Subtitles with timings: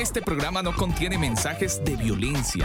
[0.00, 2.64] Este programa no contiene mensajes de violencia.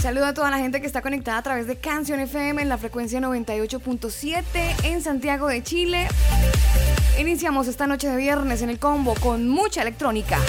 [0.00, 2.78] Saludo a toda la gente que está conectada a través de Canción FM en la
[2.78, 4.42] frecuencia 98.7
[4.82, 6.08] en Santiago de Chile.
[7.20, 10.40] Iniciamos esta noche de viernes en el combo con mucha electrónica.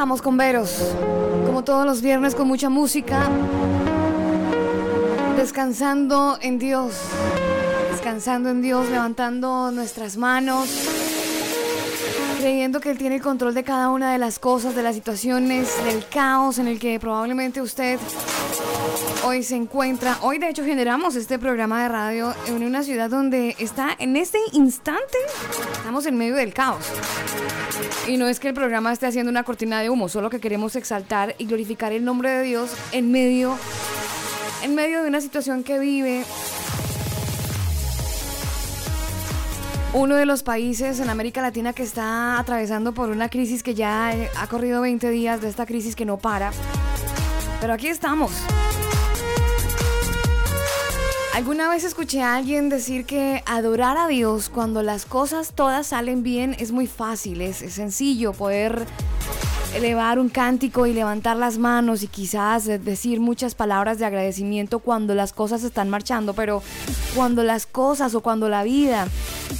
[0.00, 0.94] Estamos con Veros,
[1.44, 3.28] como todos los viernes con mucha música,
[5.36, 6.94] descansando en Dios,
[7.90, 10.70] descansando en Dios, levantando nuestras manos,
[12.38, 15.68] creyendo que Él tiene el control de cada una de las cosas, de las situaciones,
[15.84, 18.00] del caos en el que probablemente usted
[19.24, 20.18] hoy se encuentra.
[20.22, 24.38] Hoy de hecho generamos este programa de radio en una ciudad donde está en este
[24.52, 25.18] instante,
[25.72, 26.84] estamos en medio del caos.
[28.06, 30.76] Y no es que el programa esté haciendo una cortina de humo, solo que queremos
[30.76, 33.56] exaltar y glorificar el nombre de Dios en medio,
[34.62, 36.24] en medio de una situación que vive
[39.92, 44.14] uno de los países en América Latina que está atravesando por una crisis que ya
[44.36, 46.52] ha corrido 20 días de esta crisis que no para.
[47.60, 48.32] Pero aquí estamos.
[51.34, 56.24] Alguna vez escuché a alguien decir que adorar a Dios cuando las cosas todas salen
[56.24, 58.84] bien es muy fácil, es, sencillo poder
[59.74, 65.14] elevar un cántico y levantar las manos y quizás decir muchas palabras de agradecimiento cuando
[65.14, 66.64] las cosas están marchando, pero
[67.14, 69.06] cuando las cosas o cuando la vida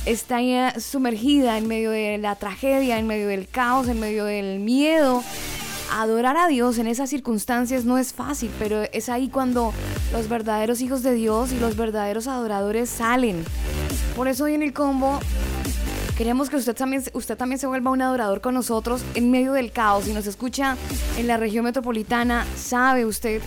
[0.07, 0.41] está
[0.81, 5.23] sumergida en medio de la tragedia, en medio del caos, en medio del miedo,
[5.91, 9.73] adorar a Dios en esas circunstancias no es fácil, pero es ahí cuando
[10.13, 13.45] los verdaderos hijos de Dios y los verdaderos adoradores salen.
[14.17, 15.19] Por eso hoy en el combo
[16.17, 19.73] queremos que usted también, usted también se vuelva un adorador con nosotros en medio del
[19.73, 20.05] caos.
[20.05, 20.77] Si nos escucha
[21.17, 23.43] en la región metropolitana, sabe usted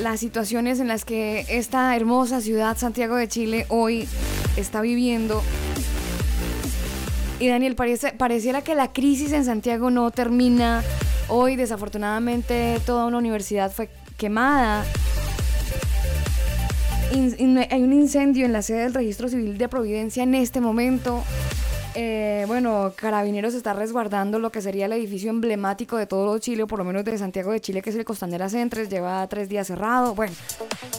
[0.00, 4.06] las situaciones en las que esta hermosa ciudad, Santiago de Chile, hoy
[4.56, 5.42] está viviendo
[7.38, 10.82] y Daniel, parece, pareciera que la crisis en Santiago no termina.
[11.28, 14.84] Hoy, desafortunadamente, toda una universidad fue quemada.
[17.12, 21.22] hay un incendio en la sede del Registro Civil de Providencia en este momento.
[21.98, 26.66] Eh, bueno, Carabineros está resguardando lo que sería el edificio emblemático de todo Chile, o
[26.66, 29.66] por lo menos de Santiago de Chile, que es el Costanera Centres, lleva tres días
[29.66, 30.14] cerrado.
[30.14, 30.34] Bueno,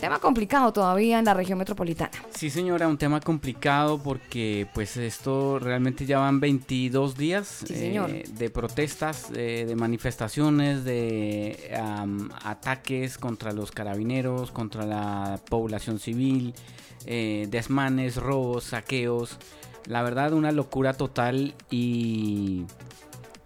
[0.01, 2.11] tema complicado todavía en la región metropolitana.
[2.31, 8.49] Sí, señora, un tema complicado porque pues esto realmente ya van 22 días eh, de
[8.49, 11.71] protestas, de manifestaciones, de
[12.43, 16.55] ataques contra los carabineros, contra la población civil,
[17.05, 19.37] eh, desmanes, robos, saqueos.
[19.87, 22.65] La verdad, una locura total y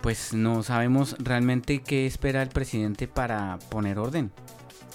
[0.01, 4.32] pues no sabemos realmente qué espera el presidente para poner orden.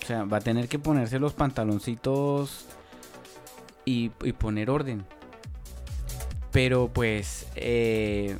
[0.02, 2.66] O sea, va a tener que ponerse los pantaloncitos
[3.84, 5.04] y, poner orden.
[6.50, 8.36] Pero pues, eh,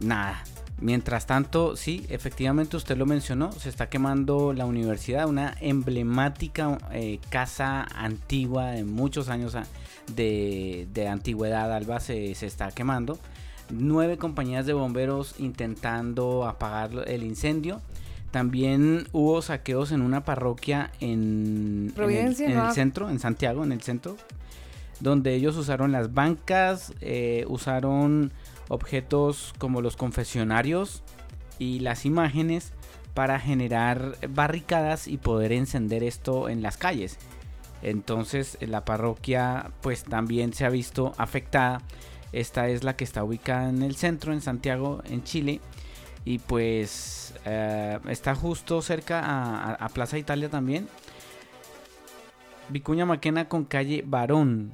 [0.00, 0.42] nada.
[0.78, 7.20] Mientras tanto, sí, efectivamente usted lo mencionó, se está quemando la universidad, una emblemática eh,
[7.28, 9.54] casa antigua de muchos años
[10.14, 13.18] de, antigüedad, Alba, se, está quemando.
[13.70, 17.80] Nueve compañías de bomberos intentando apagar el incendio.
[18.30, 22.34] También hubo saqueos en una parroquia en, el,
[22.72, 24.16] centro, en Santiago, en el centro,
[25.00, 28.32] donde ellos usaron las bancas, eh, usaron
[28.68, 31.02] objetos como los confesionarios
[31.58, 32.72] y las imágenes
[33.12, 37.18] para generar barricadas y poder encender esto en las calles.
[37.82, 41.82] Entonces la parroquia pues también se ha visto afectada.
[42.32, 45.60] Esta es la que está ubicada en el centro, en Santiago, en Chile.
[46.24, 50.88] Y pues eh, está justo cerca a, Plaza Italia también.
[52.68, 54.72] Vicuña Maquena con calle Barón.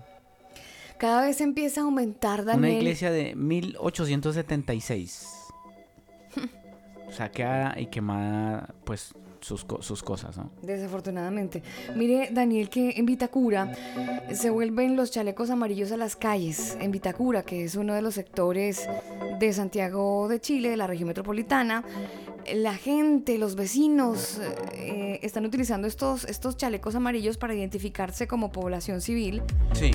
[0.99, 2.73] Cada vez empieza a aumentar, Daniel.
[2.73, 5.29] Una iglesia de 1876.
[7.11, 9.15] Saqueada y quemada pues
[9.49, 10.51] sus, sus cosas, ¿no?
[10.63, 11.63] Desafortunadamente.
[11.97, 13.73] Mire, Daniel, que en Vitacura
[14.33, 16.77] se vuelven los chalecos amarillos a las calles.
[16.81, 18.87] En Vitacura, que es uno de los sectores
[19.41, 21.83] de Santiago de Chile, de la región metropolitana,
[22.55, 24.41] la gente, los vecinos
[24.75, 29.43] eh, están utilizando estos, estos chalecos amarillos para identificarse como población civil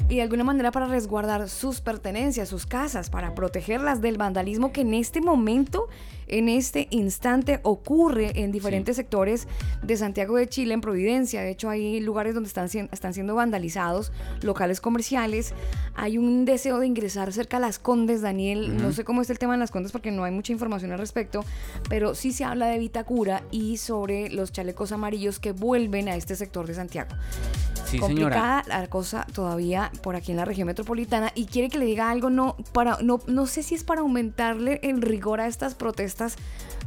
[0.10, 4.82] y de alguna manera para resguardar sus pertenencias, sus casas, para protegerlas del vandalismo que
[4.82, 5.88] en este momento
[6.28, 9.48] en este instante ocurre en diferentes sectores
[9.82, 11.42] de Santiago de Chile, en Providencia.
[11.42, 14.12] De hecho, hay lugares donde están, están siendo vandalizados,
[14.42, 15.54] locales comerciales.
[15.96, 18.78] Hay un deseo de ingresar cerca a las Condes, Daniel.
[18.78, 21.00] No sé cómo es el tema en las Condes porque no hay mucha información al
[21.00, 21.44] respecto,
[21.90, 26.36] pero sí se habla de Vitacura y sobre los chalecos amarillos que vuelven a este
[26.36, 27.10] sector de Santiago.
[27.86, 31.86] Sí, complicada la cosa todavía por aquí en la región metropolitana y quiere que le
[31.86, 35.76] diga algo no para no no sé si es para aumentarle el rigor a estas
[35.76, 36.38] protestas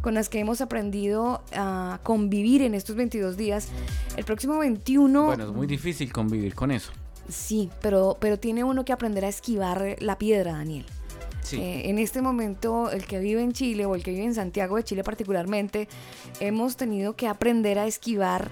[0.01, 3.69] con las que hemos aprendido a convivir en estos 22 días.
[4.17, 6.93] El próximo 21 Bueno, es muy difícil convivir con eso.
[7.29, 10.87] Sí, pero pero tiene uno que aprender a esquivar la piedra, Daniel.
[11.53, 14.77] Eh, en este momento, el que vive en Chile o el que vive en Santiago
[14.77, 15.89] de Chile particularmente,
[16.41, 18.51] hemos tenido que aprender a esquivar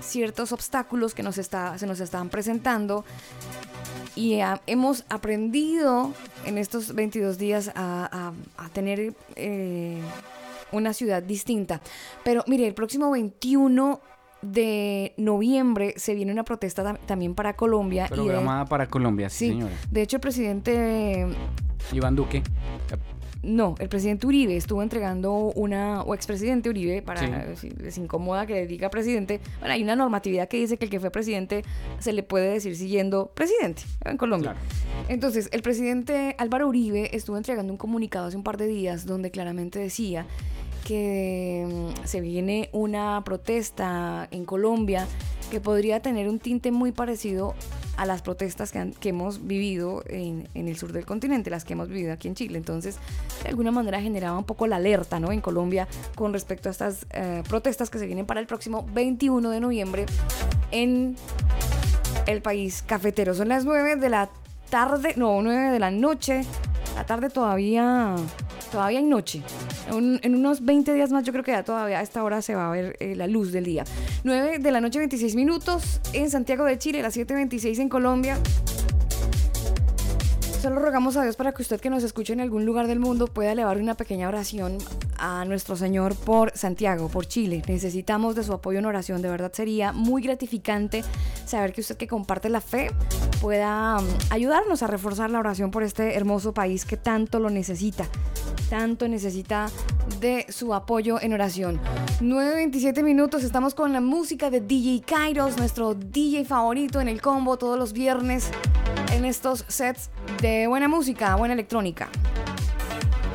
[0.00, 3.04] ciertos obstáculos que nos está, se nos están presentando
[4.16, 6.12] y hemos aprendido
[6.44, 8.32] en estos 22 días a,
[8.72, 10.00] tener eh,
[10.72, 11.80] una ciudad distinta.
[12.24, 14.00] Pero mire, el próximo 21
[14.42, 18.06] de noviembre se viene una protesta también para Colombia.
[18.08, 19.74] Programada para Colombia, sí, sí, señora.
[19.90, 21.26] De hecho, el presidente
[21.92, 22.42] Iván Duque.
[23.42, 28.52] No, el presidente Uribe estuvo entregando una, o expresidente Uribe, para si les incomoda que
[28.52, 31.64] le diga presidente, bueno, hay una normatividad que dice que el que fue presidente
[32.00, 34.56] se le puede decir siguiendo presidente en Colombia.
[35.08, 39.30] Entonces, el presidente Álvaro Uribe estuvo entregando un comunicado hace un par de días donde
[39.30, 40.26] claramente decía
[40.84, 45.06] que mm, se viene una protesta en Colombia
[45.50, 47.54] que podría tener un tinte muy parecido
[47.96, 52.14] a las protestas que, hemos vivido en, el sur del continente, las que hemos vivido
[52.14, 52.56] aquí en Chile.
[52.56, 52.96] Entonces,
[53.42, 55.32] de alguna manera generaba un poco la alerta ¿no?
[55.32, 59.50] en Colombia con respecto a estas eh, protestas que se vienen para el próximo 21
[59.50, 60.06] de noviembre
[60.70, 61.16] en
[62.26, 63.34] el país cafetero.
[63.34, 64.30] Son las 9 de la
[64.70, 66.46] tarde, no, 9 de la noche.
[66.94, 68.16] La tarde todavía
[68.70, 69.42] todavía hay noche.
[69.90, 72.68] En, unos 20 días más yo creo que ya todavía a esta hora se va
[72.68, 73.84] a ver eh, la luz del día.
[74.24, 78.38] 9 de la noche 26 minutos en Santiago de Chile, las 7.26 en Colombia.
[80.60, 83.28] Solo rogamos a Dios para que usted que nos escuche en algún lugar del mundo
[83.28, 84.76] pueda elevar una pequeña oración
[85.16, 87.62] a nuestro Señor por Santiago, por Chile.
[87.66, 89.22] Necesitamos de su apoyo en oración.
[89.22, 91.02] De verdad sería muy gratificante
[91.46, 92.90] saber que usted que comparte la fe
[93.40, 98.04] pueda mm, ayudarnos a reforzar la oración por este hermoso país que tanto lo necesita.
[98.68, 99.70] Tanto necesita
[100.20, 101.80] de su apoyo en oración.
[102.20, 107.56] 9.27 minutos, estamos con la música de DJ Kairos, nuestro DJ favorito en el combo
[107.56, 108.50] todos los viernes
[109.20, 110.08] en estos sets
[110.40, 112.08] de buena música, buena electrónica.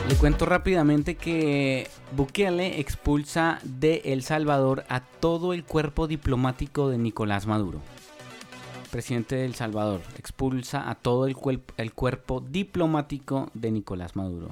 [0.10, 6.98] Le cuento rápidamente que Bukele expulsa de El Salvador a todo el cuerpo diplomático de
[6.98, 7.82] Nicolás Maduro.
[8.90, 11.36] Presidente de El Salvador expulsa a todo el,
[11.78, 14.50] el cuerpo diplomático de Nicolás Maduro.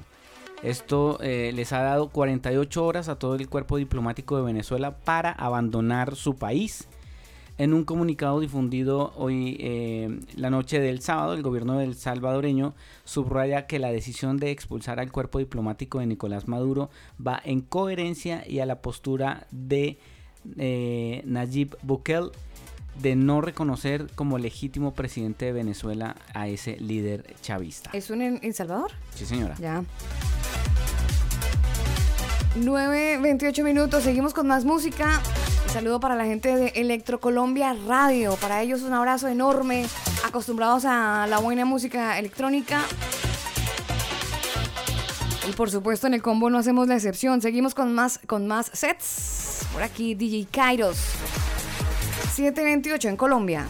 [0.62, 5.32] Esto eh, les ha dado 48 horas a todo el cuerpo diplomático de Venezuela para
[5.32, 6.86] abandonar su país
[7.58, 13.66] en un comunicado difundido hoy, eh, la noche del sábado, el gobierno del salvadoreño subraya
[13.66, 16.90] que la decisión de expulsar al cuerpo diplomático de Nicolás Maduro
[17.24, 19.98] va en coherencia y a la postura de
[20.58, 22.30] eh, Nayib Bukele
[23.00, 27.90] de no reconocer como legítimo presidente de Venezuela a ese líder chavista.
[27.92, 28.92] ¿Es un en, Salvador?
[29.14, 29.56] Sí, señora.
[29.60, 29.82] Ya.
[32.56, 35.20] 9.28 minutos, seguimos con más música
[35.74, 38.36] saludo para la gente de Electro Colombia Radio.
[38.36, 39.86] Para ellos un abrazo enorme,
[40.24, 42.82] acostumbrados a la buena música electrónica.
[45.48, 47.42] Y por supuesto en el combo no hacemos la excepción.
[47.42, 49.66] Seguimos con más, con más sets.
[49.72, 50.96] Por aquí DJ Kairos.
[52.36, 53.66] 728 en Colombia.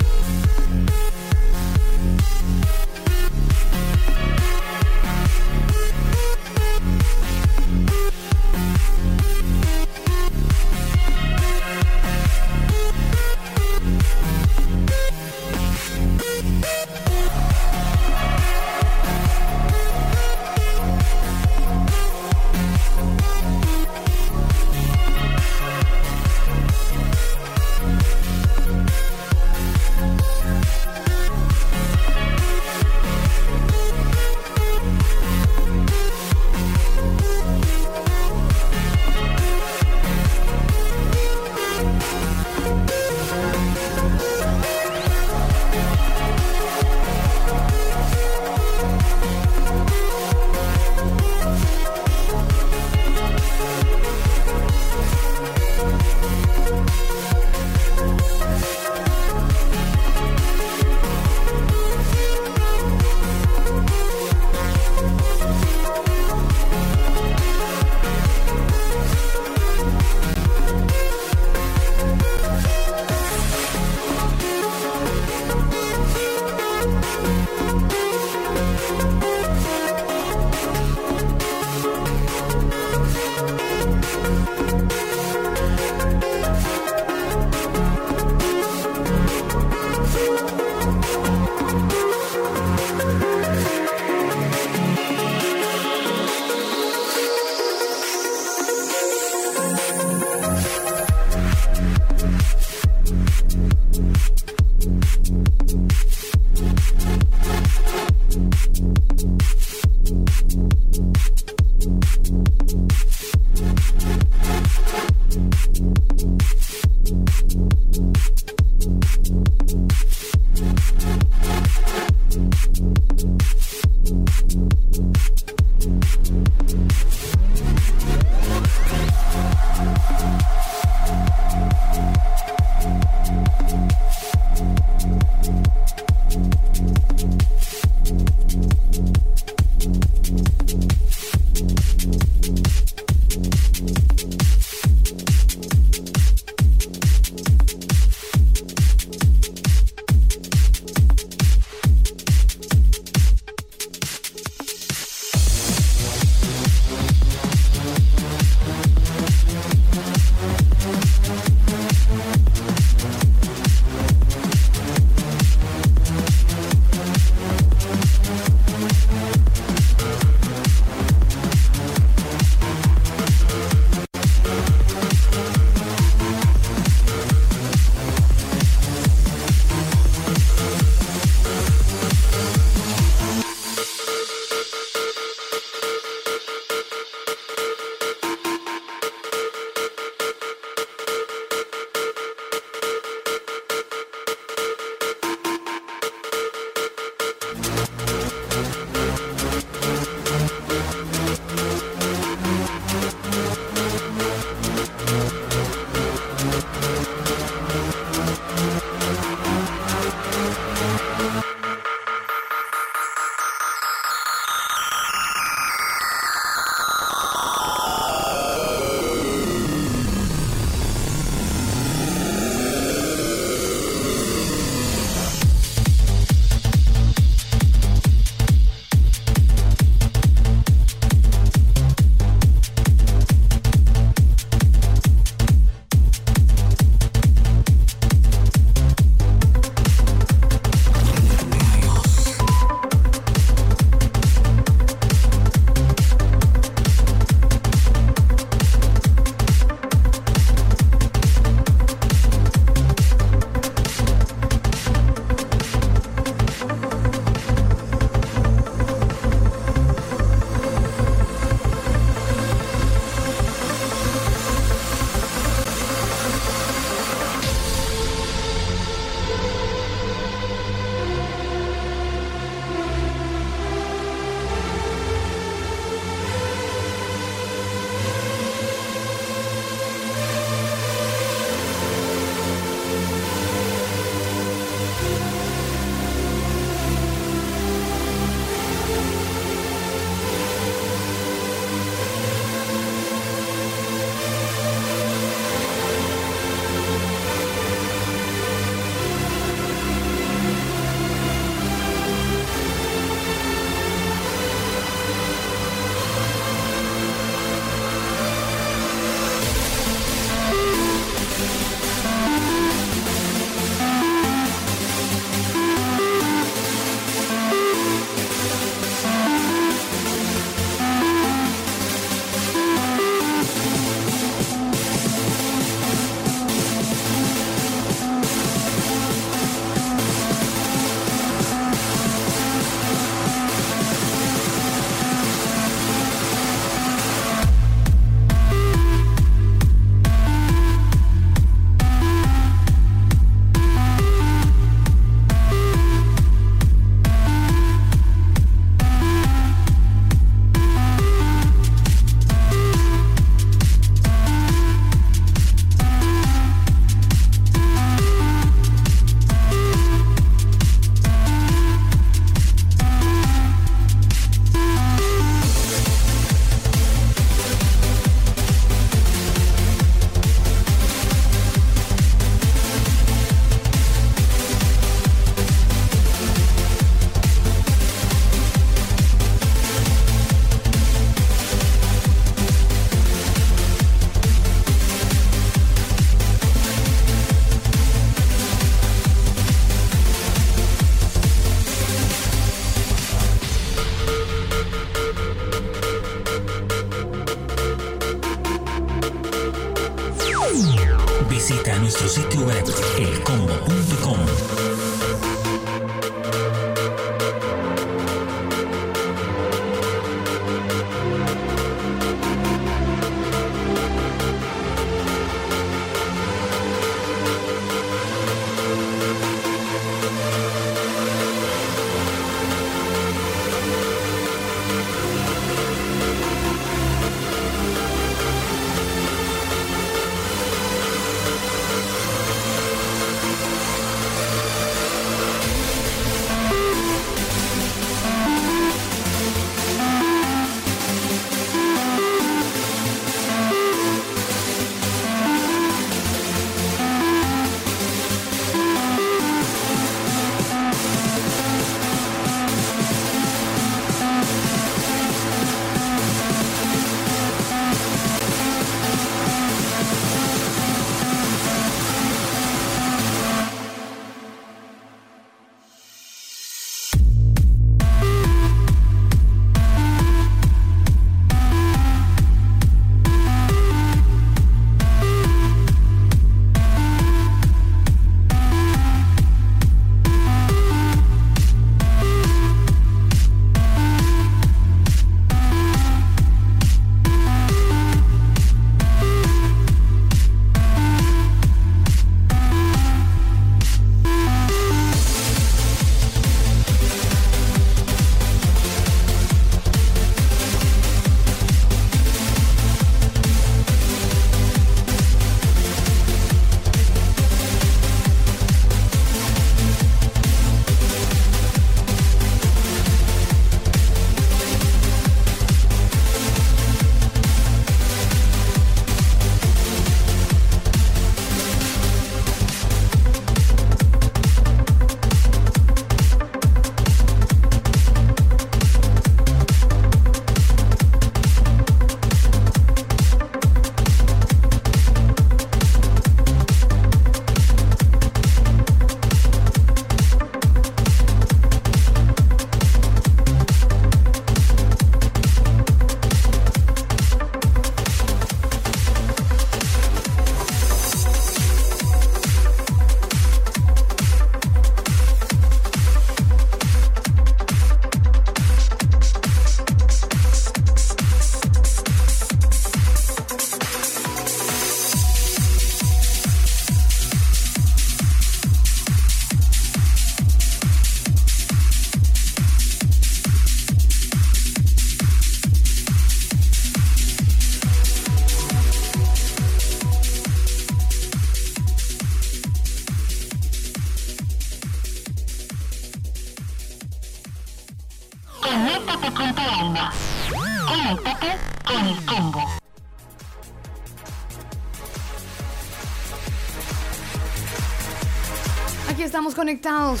[599.38, 600.00] Conectados.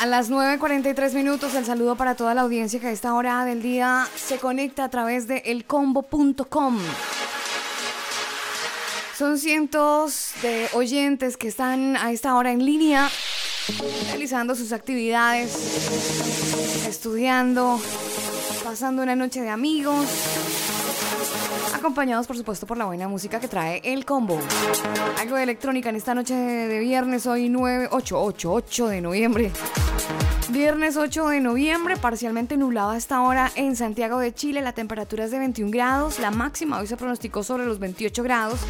[0.00, 3.60] A las 9.43 minutos, el saludo para toda la audiencia que a esta hora del
[3.60, 6.78] día se conecta a través de elcombo.com.
[9.18, 13.10] Son cientos de oyentes que están a esta hora en línea,
[14.08, 15.52] realizando sus actividades,
[16.88, 17.78] estudiando,
[18.64, 20.06] pasando una noche de amigos,
[21.84, 24.38] acompañados por supuesto por la buena música que trae el combo.
[25.20, 29.52] Algo de electrónica en esta noche de viernes, hoy 9, 8, 8, 8 de noviembre.
[30.48, 34.62] Viernes 8 de noviembre, parcialmente nublado a esta hora en Santiago de Chile.
[34.62, 36.20] La temperatura es de 21 grados.
[36.20, 38.60] La máxima hoy se pronosticó sobre los 28 grados.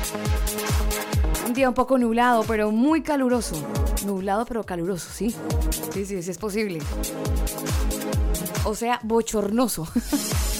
[1.47, 3.55] Un día un poco nublado, pero muy caluroso.
[4.05, 5.33] Nublado, pero caluroso, ¿sí?
[5.93, 6.81] Sí, sí, sí es posible.
[8.65, 9.87] O sea, bochornoso.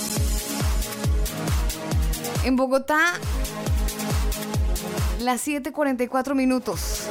[2.45, 3.15] En Bogotá,
[5.21, 7.09] las 7:44 minutos.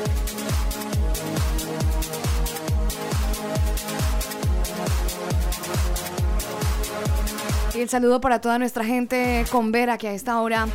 [7.73, 10.67] Y el saludo para toda nuestra gente con Vera que a esta hora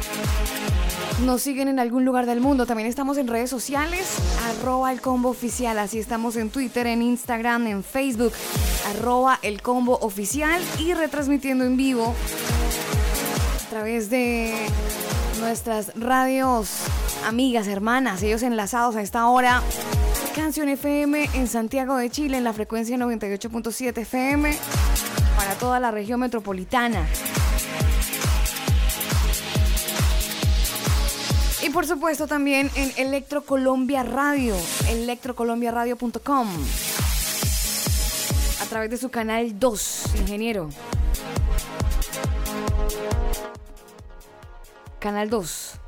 [1.25, 2.67] nos siguen en algún lugar del mundo.
[2.67, 4.17] También estamos en redes sociales,
[4.49, 5.79] arroba el.
[5.79, 8.33] Así estamos en Twitter, en Instagram, en Facebook,
[8.91, 9.63] arroba el
[10.81, 12.13] y retransmitiendo en vivo
[13.69, 14.55] través de
[15.41, 16.71] nuestras radios
[17.27, 19.63] amigas, hermanas, ellos enlazados a esta hora.
[20.35, 24.57] Canción FM en Santiago de Chile en la frecuencia 98.7 FM
[25.37, 27.07] para toda la región metropolitana.
[31.63, 34.57] Y por supuesto también en Electro Colombia Radio,
[34.89, 36.49] electrocolombiaradio.com.
[38.63, 40.71] A través de su canal 2, ingeniero.
[44.99, 45.81] Canal 2.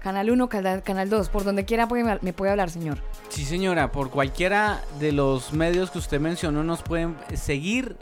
[0.00, 1.28] Canal 1, canal, 2.
[1.30, 1.88] Por donde quiera
[2.20, 2.98] me puede hablar, señor.
[3.28, 3.90] Sí, señora.
[3.90, 7.96] Por cualquiera de los medios que usted mencionó nos pueden seguir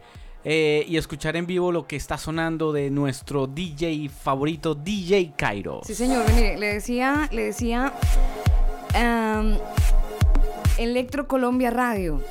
[0.44, 5.80] eh, y escuchar en vivo lo que está sonando de nuestro DJ favorito, DJ Cairo.
[5.84, 7.94] Sí, señor, le decía, le decía
[10.76, 12.22] Electro Colombia Radio.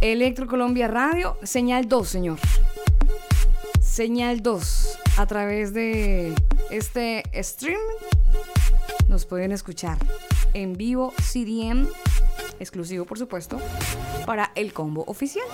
[0.00, 2.38] Electro Colombia Radio, señal 2, señor.
[3.80, 4.98] Señal 2.
[5.20, 6.34] A través de
[6.70, 7.78] este stream
[9.06, 9.98] nos pueden escuchar
[10.54, 11.86] en vivo CDM,
[12.58, 13.60] exclusivo por supuesto,
[14.24, 15.44] para el combo oficial.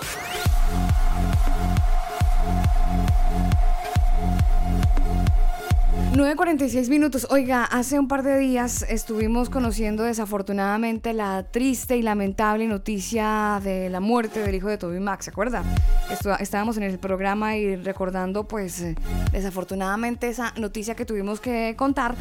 [6.16, 7.26] 9.46 minutos.
[7.28, 13.90] Oiga, hace un par de días estuvimos conociendo desafortunadamente la triste y lamentable noticia de
[13.90, 15.62] la muerte del hijo de Toby Max, ¿se acuerda?
[16.40, 18.94] estábamos en el programa y recordando pues eh,
[19.30, 22.14] desafortunadamente esa noticia que tuvimos que contar,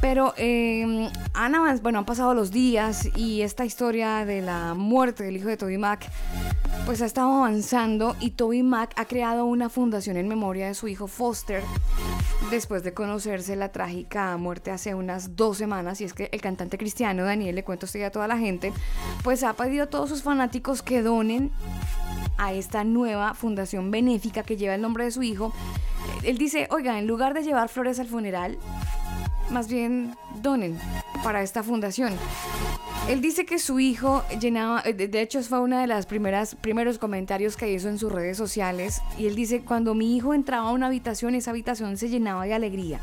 [0.00, 5.36] pero eh, han, bueno, han pasado los días y esta historia de la muerte del
[5.36, 6.08] hijo de Toby Mac
[6.86, 10.86] pues ha estado avanzando y Toby Mac ha creado una fundación en memoria de su
[10.86, 11.64] hijo Foster
[12.54, 16.78] después de conocerse la trágica muerte hace unas dos semanas y es que el cantante
[16.78, 18.72] cristiano Daniel, le cuento usted a toda la gente,
[19.22, 21.50] pues ha pedido a todos sus fanáticos que donen
[22.38, 25.52] a esta nueva fundación benéfica que lleva el nombre de su hijo.
[26.22, 28.56] Él dice, oiga, en lugar de llevar flores al funeral,
[29.54, 30.76] más bien donen
[31.22, 32.12] para esta fundación.
[33.08, 36.98] Él dice que su hijo llenaba, eh, de hecho fue una de las primeras primeros
[36.98, 40.72] comentarios que hizo en sus redes sociales y él dice cuando mi hijo entraba a
[40.72, 43.00] una habitación esa habitación se llenaba de alegría.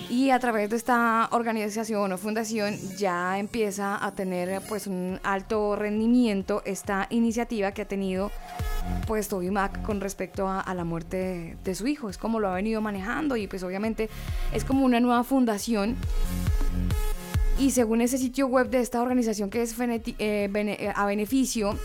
[0.09, 5.75] Y a través de esta organización o fundación ya empieza a tener pues un alto
[5.75, 8.31] rendimiento esta iniciativa que ha tenido
[9.05, 12.09] pues Toby Mac con respecto a, la muerte de, su hijo.
[12.09, 14.09] Es como lo ha venido manejando y pues obviamente
[14.51, 15.95] es como una nueva fundación
[17.59, 21.77] y según ese sitio web de esta organización que es eh, eh, a beneficio,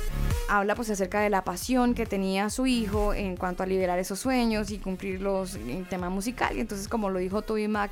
[0.49, 4.21] habla pues acerca de la pasión que tenía su hijo en cuanto a liberar esos
[4.21, 6.57] sueños y cumplirlos en tema musical.
[6.57, 7.91] Y entonces, como lo dijo Toby Mac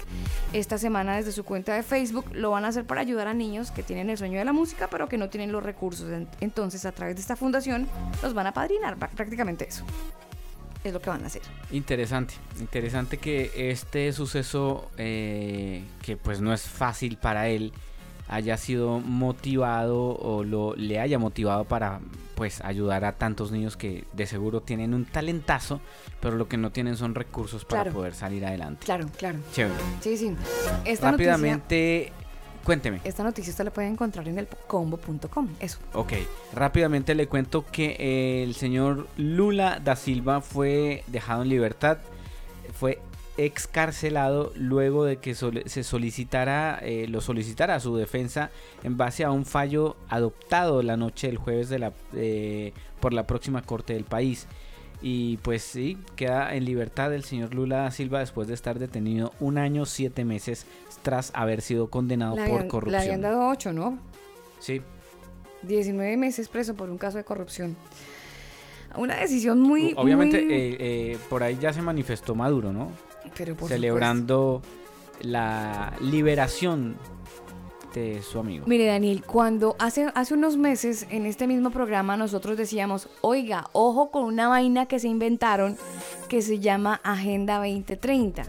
[0.52, 3.72] esta semana desde su cuenta de Facebook, lo van a hacer para ayudar a niños
[3.72, 6.08] que tienen el sueño de la música, pero que no tienen los recursos.
[6.40, 7.88] Entonces, a través de esta fundación,
[8.22, 9.84] los van a padrinar, prácticamente eso
[10.84, 11.42] es lo que van a hacer.
[11.70, 17.72] Interesante, interesante que este suceso, eh, que pues no es fácil para él,
[18.28, 22.00] haya sido motivado o lo, le haya motivado para
[22.34, 25.80] pues ayudar a tantos niños que de seguro tienen un talentazo,
[26.20, 28.86] pero lo que no tienen son recursos para poder salir adelante.
[28.86, 29.38] Claro, claro.
[29.52, 29.78] Chévere.
[30.00, 30.34] Sí, sí.
[31.00, 32.12] Rápidamente
[32.64, 33.00] Cuénteme.
[33.04, 35.78] Esta noticia usted la puede encontrar en el combo.com, eso.
[35.94, 36.12] Ok,
[36.54, 41.98] rápidamente le cuento que el señor Lula da Silva fue dejado en libertad,
[42.72, 43.00] fue
[43.36, 48.50] excarcelado luego de que se solicitara, eh, lo solicitara su defensa
[48.82, 53.26] en base a un fallo adoptado la noche del jueves de la, eh, por la
[53.26, 54.46] próxima corte del país.
[55.00, 59.32] Y pues sí, queda en libertad el señor Lula da Silva después de estar detenido
[59.40, 60.66] un año, siete meses
[61.02, 63.00] tras haber sido condenado por corrupción.
[63.00, 63.98] Le habían dado ocho, ¿no?
[64.58, 64.80] Sí.
[65.62, 67.76] 19 meses preso por un caso de corrupción.
[68.96, 69.94] Una decisión muy...
[69.96, 72.92] Obviamente eh, eh, por ahí ya se manifestó Maduro, ¿no?
[73.36, 74.60] Pero por Celebrando
[75.20, 76.96] la liberación
[77.92, 78.64] repite su amigo.
[78.66, 84.10] Mire, Daniel, cuando hace, hace unos meses en este mismo programa nosotros decíamos, oiga, ojo
[84.10, 85.76] con una vaina que se inventaron
[86.28, 88.44] que se llama Agenda 2030.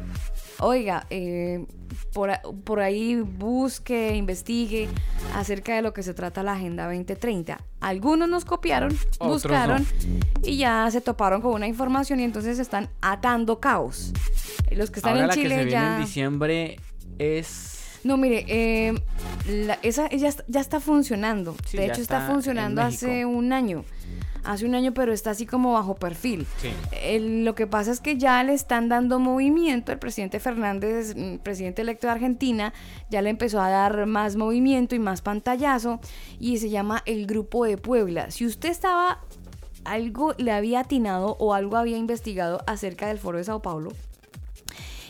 [0.60, 1.66] Oiga, eh,
[2.14, 4.88] por, ahí busque, investigue
[5.36, 7.60] acerca de lo que se trata la Agenda 2030.
[7.82, 9.86] Algunos nos copiaron, buscaron
[10.44, 14.14] y ya se toparon con una información y entonces están atando caos.
[14.72, 15.80] Los que están en la Chile que se ya...
[15.82, 16.80] Viene en diciembre
[17.20, 18.00] es...
[18.04, 18.94] No, mire, eh,
[19.82, 21.56] esa ya, ya, está funcionando.
[21.72, 23.86] de hecho, está funcionando hace un año
[24.44, 26.46] hace un año, pero está así como bajo perfil.
[27.20, 31.82] lo que pasa es que ya le están dando movimiento, el presidente Fernández, mm, presidente
[31.82, 32.74] electo de Argentina,
[33.10, 36.00] ya le empezó a dar más movimiento y más pantallazo
[36.40, 38.32] y se llama el Grupo de Puebla.
[38.32, 39.20] Si usted estaba,
[39.86, 43.92] algo le había atinado o algo había investigado acerca del Foro de Sao Paulo,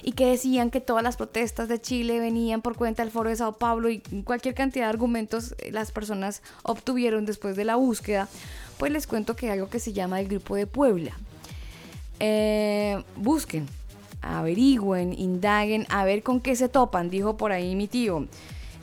[0.03, 3.37] y que decían que todas las protestas de Chile venían por cuenta del Foro de
[3.37, 8.27] Sao Paulo y cualquier cantidad de argumentos eh, las personas obtuvieron después de la búsqueda,
[8.77, 11.17] pues les cuento que algo que se llama el Grupo de Puebla.
[12.19, 13.65] Eh, busquen,
[14.21, 18.27] averigüen, indaguen, a ver con qué se topan, dijo por ahí mi tío.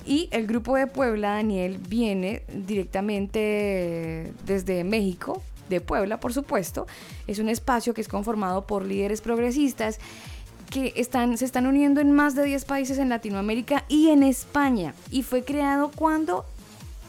[0.07, 6.87] Y el Grupo de Puebla, Daniel, viene directamente desde México, de Puebla, por supuesto.
[7.27, 9.99] Es un espacio que es conformado por líderes progresistas
[10.71, 14.95] que están, se están uniendo en más de 10 países en Latinoamérica y en España.
[15.11, 16.45] Y fue creado cuando?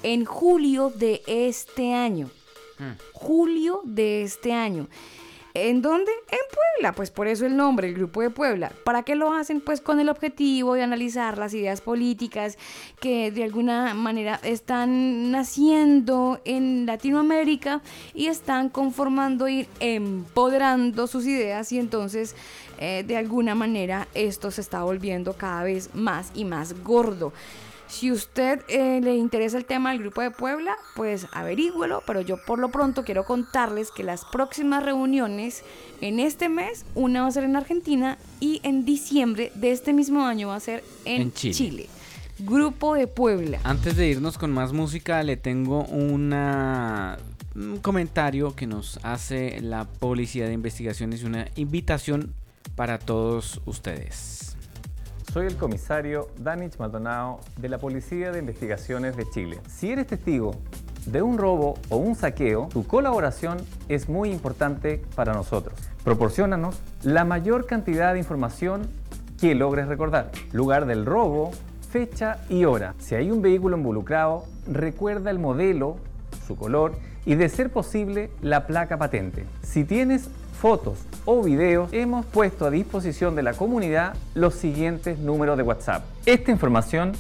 [0.04, 2.30] En julio de este año.
[2.80, 2.92] Mm.
[3.14, 4.88] Julio de este año.
[5.54, 6.12] ¿En dónde?
[6.30, 8.72] En Puebla, pues por eso el nombre, el Grupo de Puebla.
[8.86, 9.60] ¿Para qué lo hacen?
[9.60, 12.58] Pues con el objetivo de analizar las ideas políticas
[13.02, 17.82] que de alguna manera están naciendo en Latinoamérica
[18.14, 22.36] y están conformando y empoderando sus ideas y entonces
[22.80, 27.34] eh, de alguna manera esto se está volviendo cada vez más y más gordo.
[27.92, 32.38] Si usted eh, le interesa el tema del Grupo de Puebla, pues averígüelo, pero yo
[32.48, 35.64] por lo pronto quiero contarles que las próximas reuniones
[36.00, 40.26] en este mes, una va a ser en Argentina y en diciembre de este mismo
[40.26, 41.90] año va a ser en, Chile.
[42.40, 43.60] Grupo de Puebla.
[43.66, 47.20] Antes de irnos con más música, le tengo una
[47.56, 52.34] un comentario que nos hace la Policía de Investigaciones y una invitación
[52.78, 54.56] para todos ustedes.
[55.32, 59.62] Soy el comisario Danich Maldonado de la Policía de Investigaciones de Chile.
[59.66, 60.58] Si eres testigo
[61.06, 65.80] de un robo o un saqueo, tu colaboración es muy importante para nosotros.
[66.04, 68.90] Proporciónanos la mayor cantidad de información
[69.40, 70.32] que logres recordar.
[70.52, 71.52] Lugar del robo,
[71.90, 72.94] fecha y hora.
[73.00, 75.96] Si hay un vehículo involucrado, recuerda el modelo,
[76.46, 76.92] su color
[77.26, 79.46] y de ser posible la placa patente.
[79.62, 80.30] Si tienes
[80.62, 86.06] fotos o videos, hemos puesto a disposición de la comunidad los siguientes números de WhatsApp.
[86.28, 87.14] Esta información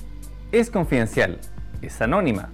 [0.52, 1.40] es confidencial,
[1.82, 2.50] es anónima,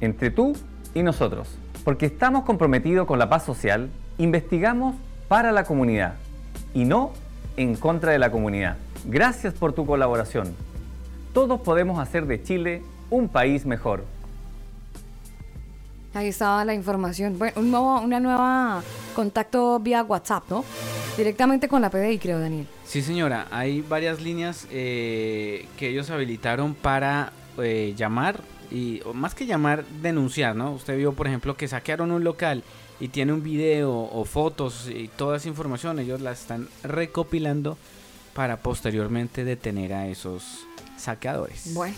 [0.00, 0.54] entre tú
[0.94, 1.48] y nosotros.
[1.84, 3.88] Porque estamos comprometidos con la paz social,
[4.18, 4.96] investigamos
[5.28, 6.14] para la comunidad
[6.74, 7.12] y no
[7.56, 8.78] en contra de la comunidad.
[9.04, 10.56] Gracias por tu colaboración.
[11.32, 14.04] Todos podemos hacer de Chile un país mejor.
[16.14, 17.38] Ahí estaba la información.
[17.38, 18.82] Bueno, un nuevo, una nueva
[19.14, 20.64] contacto vía WhatsApp, ¿no?
[21.16, 22.66] Directamente con la PDI, creo, Daniel.
[22.84, 23.46] Sí, señora.
[23.50, 28.40] Hay varias líneas eh, que ellos habilitaron para eh, llamar
[28.70, 30.72] y más que llamar, denunciar, ¿no?
[30.72, 32.62] Usted vio, por ejemplo, que saquearon un local
[33.00, 37.76] y tiene un video o fotos y toda esa información, ellos la están recopilando
[38.34, 41.74] para posteriormente detener a esos saqueadores.
[41.74, 41.94] Bueno.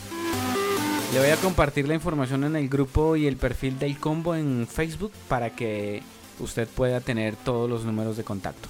[1.14, 4.66] Le voy a compartir la información en el grupo y el perfil del combo en
[4.68, 6.02] Facebook para que
[6.40, 8.68] usted pueda tener todos los números de contacto.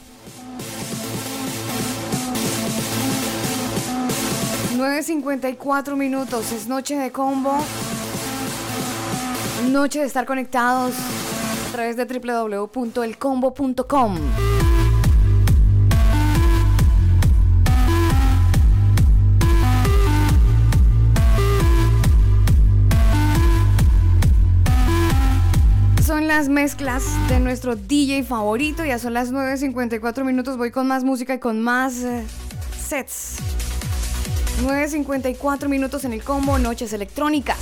[4.76, 7.56] 9.54 minutos, es noche de combo,
[9.70, 10.92] noche de estar conectados
[11.66, 14.18] a través de www.elcombo.com.
[26.36, 28.84] las mezclas de nuestro DJ favorito.
[28.84, 30.56] Ya son las 9.54 minutos.
[30.56, 32.24] Voy con más música y con más eh,
[32.76, 33.36] sets.
[34.64, 37.58] 9.54 minutos en el combo Noches Electrónicas.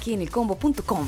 [0.00, 1.06] Aquí en elcombo.com.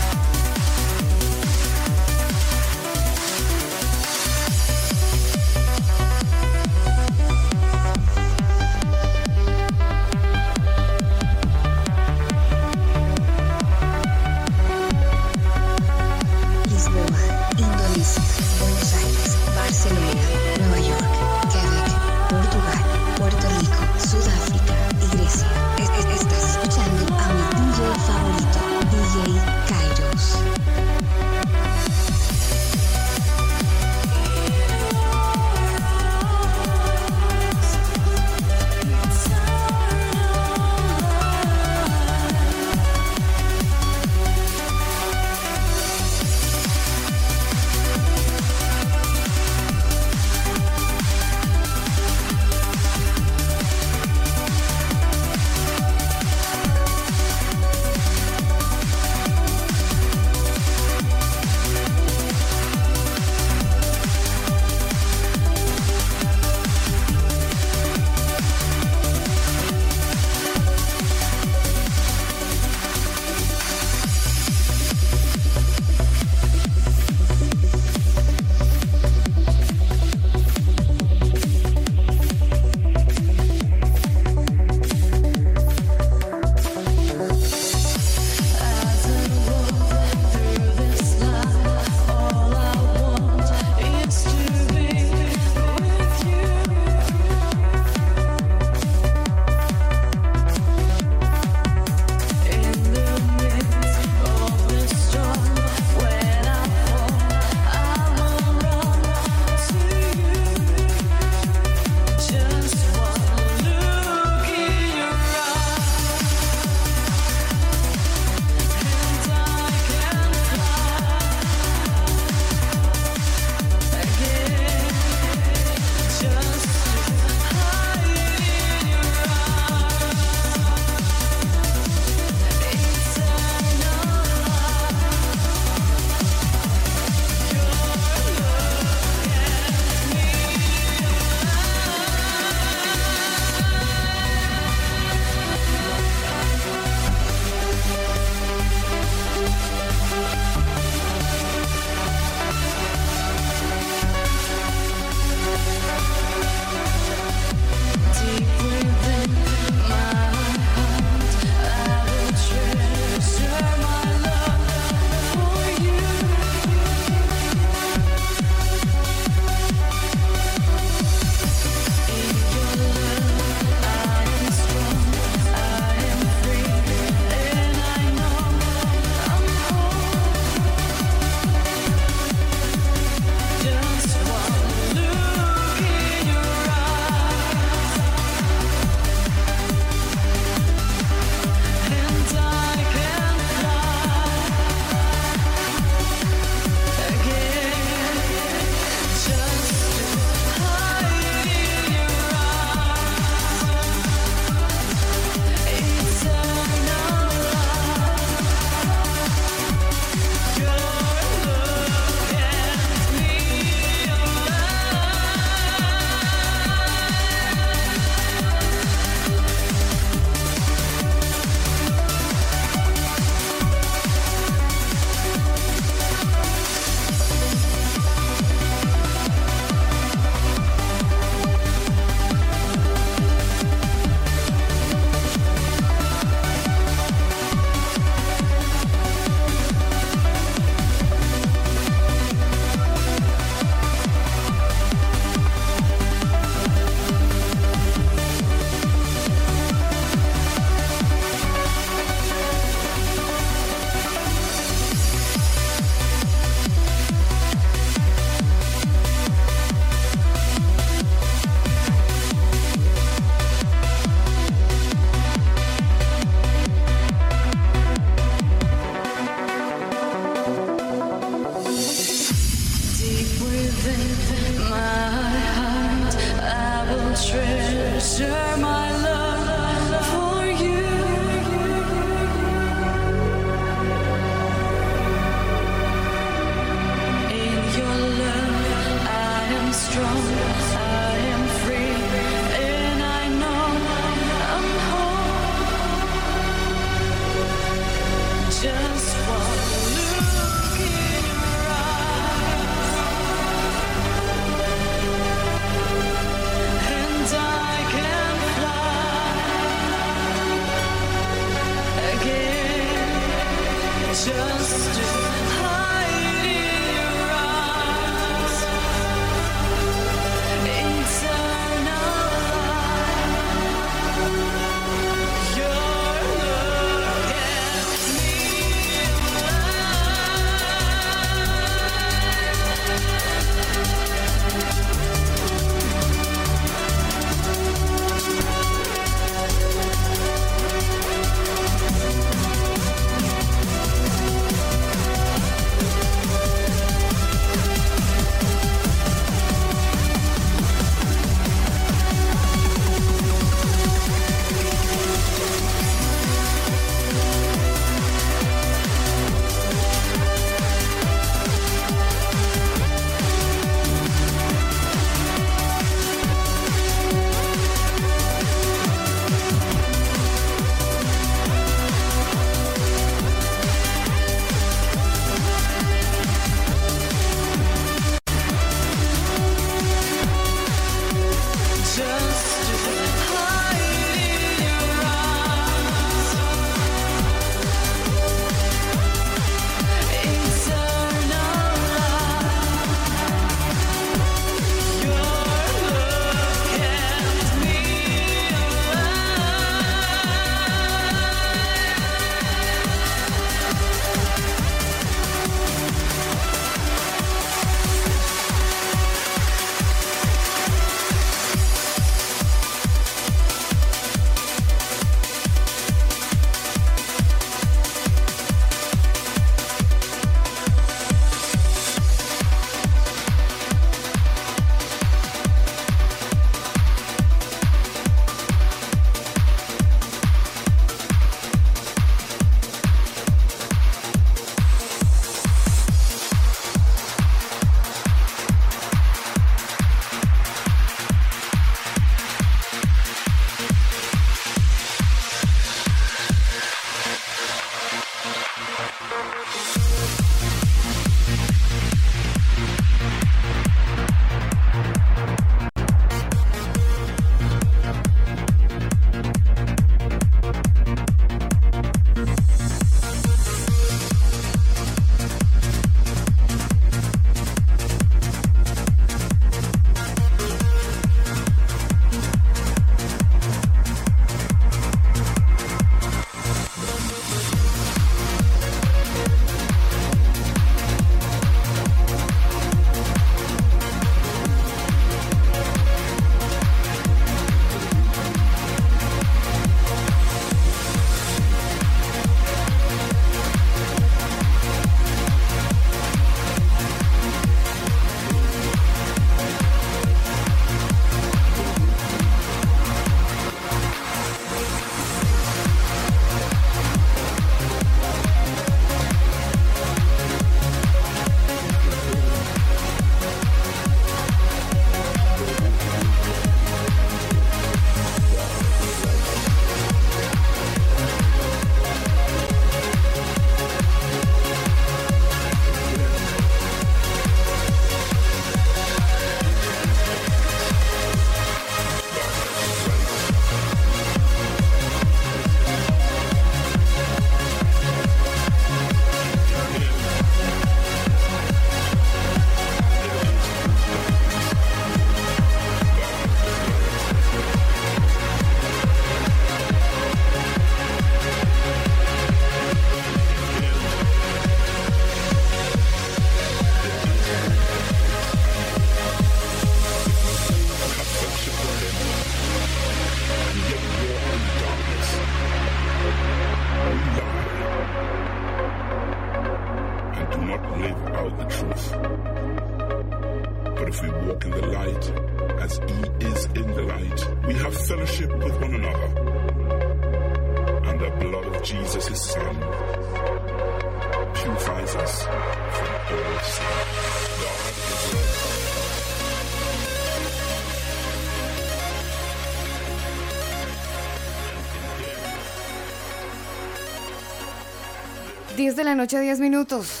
[599.04, 600.00] noche, 10 minutos.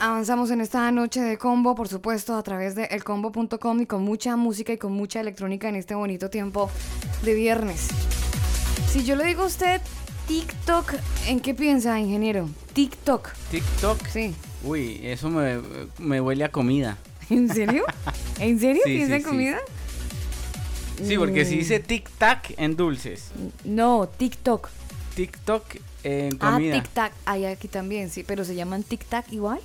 [0.00, 4.34] Avanzamos en esta noche de combo, por supuesto, a través de elcombo.com y con mucha
[4.34, 6.68] música y con mucha electrónica en este bonito tiempo
[7.22, 7.86] de viernes.
[8.90, 9.80] Si yo le digo a usted
[10.26, 10.94] TikTok,
[11.28, 12.48] ¿en qué piensa, ingeniero?
[12.72, 13.28] TikTok.
[13.52, 14.08] TikTok.
[14.08, 14.34] Sí.
[14.64, 15.60] Uy, eso me,
[16.00, 16.98] me huele a comida.
[17.30, 17.84] ¿En serio?
[18.40, 19.58] ¿En serio piensa en comida?
[21.00, 21.16] Sí.
[21.16, 23.30] porque si dice tic-tac en dulces.
[23.62, 24.68] No, TikTok.
[25.14, 25.62] TikTok
[26.04, 26.76] en comida.
[26.76, 27.12] Ah, tic-tac.
[27.26, 29.60] Hay aquí también, sí, pero se llaman tic-tac igual.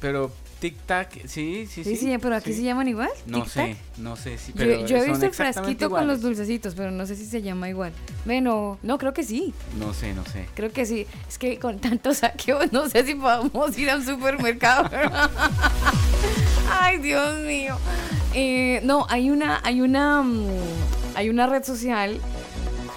[0.00, 1.96] Pero tic-tac, sí, sí, sí.
[1.96, 3.10] Sí, pero aquí se llaman igual.
[3.26, 4.52] No sé, no sé si.
[4.52, 7.68] Pero yo, he visto el frasquito con los dulcecitos, pero no sé si se llama
[7.68, 7.92] igual.
[8.24, 9.54] Bueno, no, creo que sí.
[9.78, 10.46] No sé, no sé.
[10.54, 11.06] Creo que sí.
[11.28, 14.90] Es que con tantos saqueos, no sé si podemos ir a un supermercado.
[16.80, 17.76] Ay, Dios mío.
[18.34, 20.46] Eh, no, hay una, hay una, mm,
[21.14, 22.20] hay una red social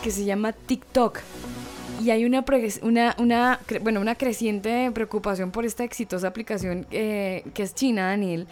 [0.04, 1.20] que se llama TikTok
[2.04, 2.44] y hay una,
[2.82, 8.48] una, una, bueno, una creciente preocupación por esta exitosa aplicación eh, que es China, Daniel.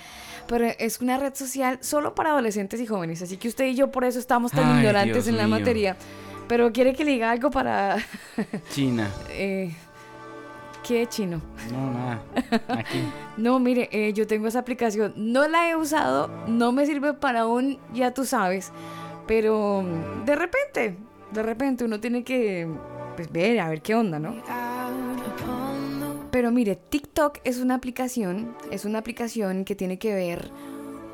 [0.47, 3.21] Pero es una red social solo para adolescentes y jóvenes.
[3.21, 5.97] Así que usted y yo por eso estamos tan ignorantes en la materia.
[6.47, 7.97] Pero quiere que le diga algo para...
[8.71, 9.09] China.
[9.31, 9.71] eh,
[10.87, 11.41] ¿Qué chino?
[11.71, 12.21] No, nada.
[12.69, 13.01] Aquí.
[13.37, 15.13] no, mire, eh, yo tengo esa aplicación.
[15.15, 18.71] No la he usado, no me sirve para un, ya tú sabes.
[19.27, 19.85] Pero
[20.25, 20.97] de repente,
[21.31, 22.67] de repente uno tiene que
[23.21, 24.35] pues ver, a ver qué onda, ¿no?
[26.31, 30.49] Pero mire, TikTok es una aplicación, es una aplicación que tiene que ver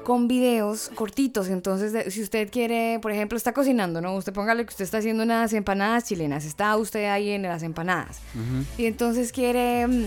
[0.04, 1.50] con videos cortitos.
[1.50, 4.16] Entonces, si usted quiere, por ejemplo, está cocinando, ¿no?
[4.16, 8.20] Usted póngale que usted está haciendo unas empanadas chilenas, está usted ahí en las empanadas.
[8.78, 10.06] Y entonces quiere mm,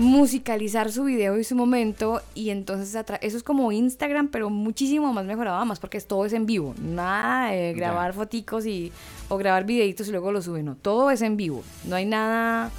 [0.00, 5.26] musicalizar su video y su momento y entonces eso es como Instagram pero muchísimo más
[5.26, 8.92] mejorado más porque todo es en vivo nada de grabar foticos y
[9.28, 12.70] o grabar videitos y luego lo suben no todo es en vivo no hay nada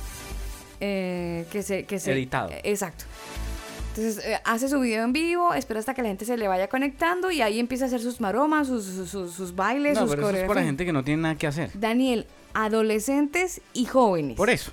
[0.80, 3.06] eh, que se que se editado exacto
[3.96, 6.70] entonces eh, hace su video en vivo, espera hasta que la gente se le vaya
[6.70, 10.38] conectando y ahí empieza a hacer sus maromas, sus, sus, bailes, no, sus pero eso
[10.38, 11.72] es para gente que no tiene nada que hacer.
[11.74, 14.38] Daniel, adolescentes y jóvenes.
[14.38, 14.72] Por eso.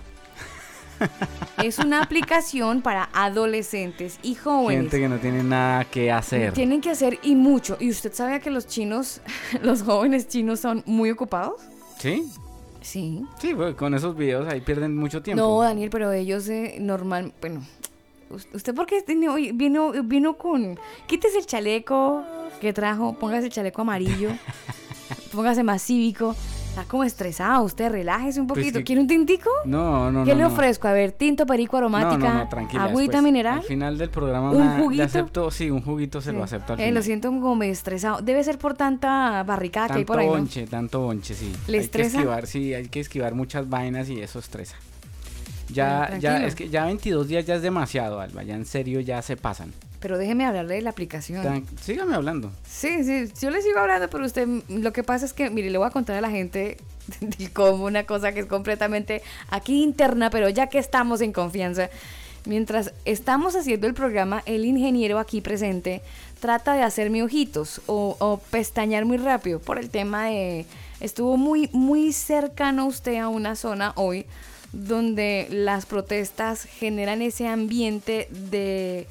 [1.63, 4.83] Es una aplicación para adolescentes y jóvenes.
[4.83, 6.53] Gente que no tiene nada que hacer.
[6.53, 7.77] Tienen que hacer y mucho.
[7.81, 9.21] ¿Y usted sabe que los chinos,
[9.63, 11.61] los jóvenes chinos son muy ocupados?
[11.99, 12.31] Sí.
[12.81, 13.25] Sí.
[13.41, 15.43] Sí, con esos videos ahí pierden mucho tiempo.
[15.43, 17.63] No, Daniel, pero ellos eh, normal, bueno,
[18.31, 20.79] ¿usted por qué vino, vino con...
[21.07, 22.25] Quítese el chaleco
[22.61, 24.31] que trajo, póngase el chaleco amarillo,
[25.33, 26.37] póngase más cívico.
[26.79, 28.85] Está como estresado usted, relájese un pues poquito.
[28.85, 29.51] ¿Quiere un tintico?
[29.65, 30.87] No, no, ¿Qué le ofrezco?
[30.87, 33.59] A ver, tinto, perico, aromática, no, tranquila, agüita mineral.
[33.59, 35.03] Al final del programa ¿Un juguito?
[35.03, 38.21] acepto, sí, un juguito se lo acepto al eh, lo siento como estresado.
[38.23, 41.53] Debe ser por tanta barricada que hay por ahí, bonche, tanto bonche, sí.
[41.67, 44.77] ¿Le hay Que esquivar, sí, hay que esquivar muchas vainas y eso estresa.
[45.71, 48.45] Ya, ya, es que ya 22 días ya es demasiado, Alba.
[48.45, 49.73] Ya en serio ya se pasan.
[50.01, 51.67] Pero déjeme hablarle de la aplicación.
[51.81, 52.53] sígame hablando.
[52.67, 55.79] Sí, sí, yo le sigo hablando, pero usted, lo que pasa es que, mire, le
[55.79, 56.77] voy a contar a la gente
[57.53, 61.91] como una cosa que es completamente aquí interna, pero ya que estamos en confianza,
[62.45, 66.01] mientras estamos haciendo el programa, el ingeniero aquí presente
[66.41, 70.65] trata de hacerme ojitos o, o pestañear muy rápido por el tema de,
[71.01, 74.27] estuvo muy, muy cercano usted a una zona hoy
[74.73, 79.07] donde las protestas generan ese ambiente de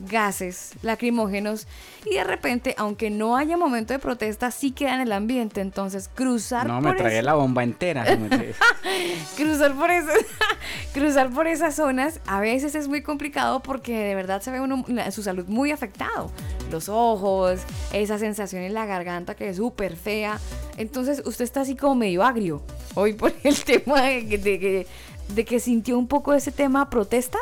[0.00, 1.66] gases lacrimógenos
[2.06, 5.60] y de repente, aunque no haya momento de protesta, sí queda en el ambiente.
[5.60, 8.04] Entonces, cruzar no, me tragué la bomba entera.
[9.36, 10.18] cruzar por esas,
[10.94, 14.84] cruzar por esas zonas a veces es muy complicado porque de verdad se ve uno
[15.10, 16.30] su salud muy afectado.
[16.70, 17.60] Los ojos,
[17.92, 20.38] esa sensación en la garganta que es súper fea.
[20.76, 22.62] Entonces, usted está así como medio agrio
[22.94, 24.86] hoy por el tema de, de,
[25.34, 27.38] de que sintió un poco ese tema protesta.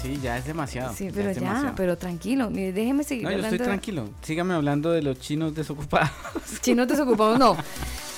[0.00, 0.94] Sí, ya es demasiado.
[0.94, 4.08] Sí, pero ya, pero tranquilo, déjeme seguir no, yo estoy tranquilo.
[4.22, 6.10] Sígame hablando de los chinos desocupados.
[6.62, 7.56] Chinos desocupados, no.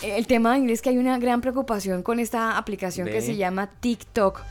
[0.03, 4.43] El tema es que hay una gran preocupación con esta aplicación que se llama TikTok.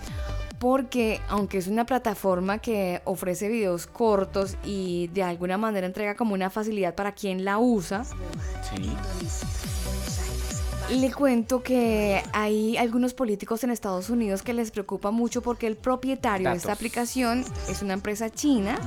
[0.60, 6.34] Porque aunque es una plataforma que ofrece videos cortos y de alguna manera entrega como
[6.34, 8.90] una facilidad para quien la usa, sí
[10.89, 15.76] le cuento que hay algunos políticos en Estados Unidos que les preocupa mucho porque el
[15.76, 18.80] propietario de esta aplicación es una empresa china.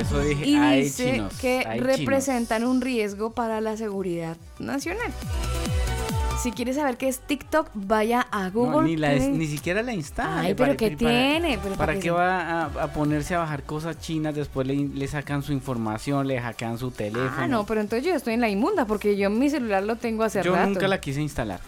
[0.00, 2.74] eso dije, y hay dice chinos, que hay representan chinos.
[2.74, 5.12] un riesgo para la seguridad nacional.
[6.42, 8.70] Si quieres saber qué es TikTok, vaya a Google.
[8.72, 10.40] No, ni, la, ni siquiera la instala.
[10.40, 11.58] Ay, pero ¿qué tiene?
[11.62, 14.34] Pero ¿Para, para qué va a, a ponerse a bajar cosas chinas?
[14.34, 17.30] Después le, le sacan su información, le hackean su teléfono.
[17.36, 20.24] Ah, no, pero entonces yo estoy en la inmunda porque yo mi celular lo tengo
[20.24, 20.70] hace Yo rato.
[20.70, 21.60] nunca la quise instalar.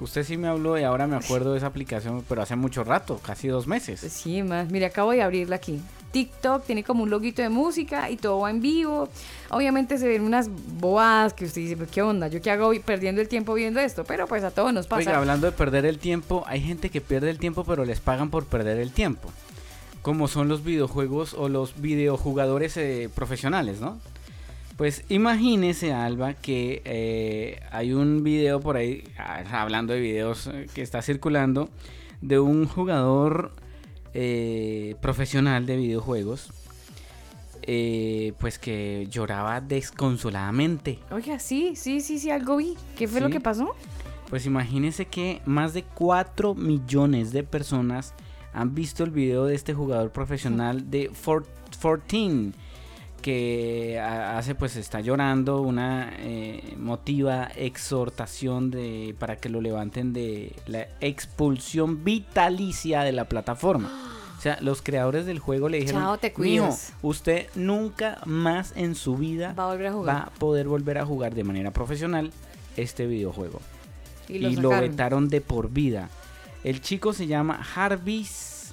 [0.00, 3.20] Usted sí me habló y ahora me acuerdo de esa aplicación, pero hace mucho rato,
[3.24, 4.00] casi dos meses.
[4.00, 4.68] Sí, más.
[4.70, 5.80] Mire, acabo de abrirla aquí.
[6.12, 9.08] TikTok tiene como un loguito de música y todo va en vivo.
[9.50, 12.28] Obviamente se ven unas bobadas que usted dice, "Pero ¿qué onda?
[12.28, 14.04] ¿Yo qué hago perdiendo el tiempo viendo esto?
[14.04, 15.00] Pero pues a todos nos pasa.
[15.00, 18.30] Oiga, hablando de perder el tiempo, hay gente que pierde el tiempo, pero les pagan
[18.30, 19.30] por perder el tiempo.
[20.02, 23.98] Como son los videojuegos o los videojugadores eh, profesionales, ¿no?
[24.80, 30.68] Pues imagínese, Alba, que eh, hay un video por ahí, ah, hablando de videos eh,
[30.72, 31.68] que está circulando,
[32.22, 33.52] de un jugador
[34.14, 36.50] eh, profesional de videojuegos,
[37.62, 40.98] eh, pues que lloraba desconsoladamente.
[41.10, 42.74] Oiga, sí, sí, sí, sí, algo vi.
[42.96, 43.74] ¿Qué fue lo que pasó?
[44.28, 48.14] Pues imagínense que más de 4 millones de personas
[48.52, 52.52] han visto el video de este jugador profesional de For- 14
[53.20, 60.56] que hace pues está llorando una eh, motiva exhortación de para que lo levanten de
[60.66, 63.90] la expulsión vitalicia de la plataforma.
[64.40, 66.32] O sea, los creadores del juego le dijeron, Chao, te
[67.02, 70.16] usted nunca más en su vida Va a volver a jugar.
[70.16, 72.32] va a poder volver a jugar de manera profesional
[72.74, 73.60] este videojuego
[74.28, 76.08] Y y lo, vetaron de por vida.
[76.64, 78.72] El chico se llama Jarvis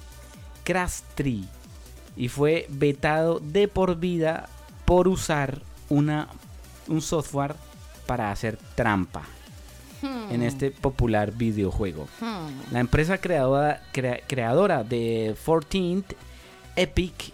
[0.64, 1.46] Crastri
[2.18, 4.48] y fue vetado de por vida
[4.84, 6.28] por usar una,
[6.88, 7.54] un software
[8.06, 9.22] para hacer trampa
[10.30, 12.06] en este popular videojuego.
[12.20, 12.72] Hmm.
[12.72, 16.04] La empresa creadora, crea- creadora de 14th,
[16.76, 17.32] Epic,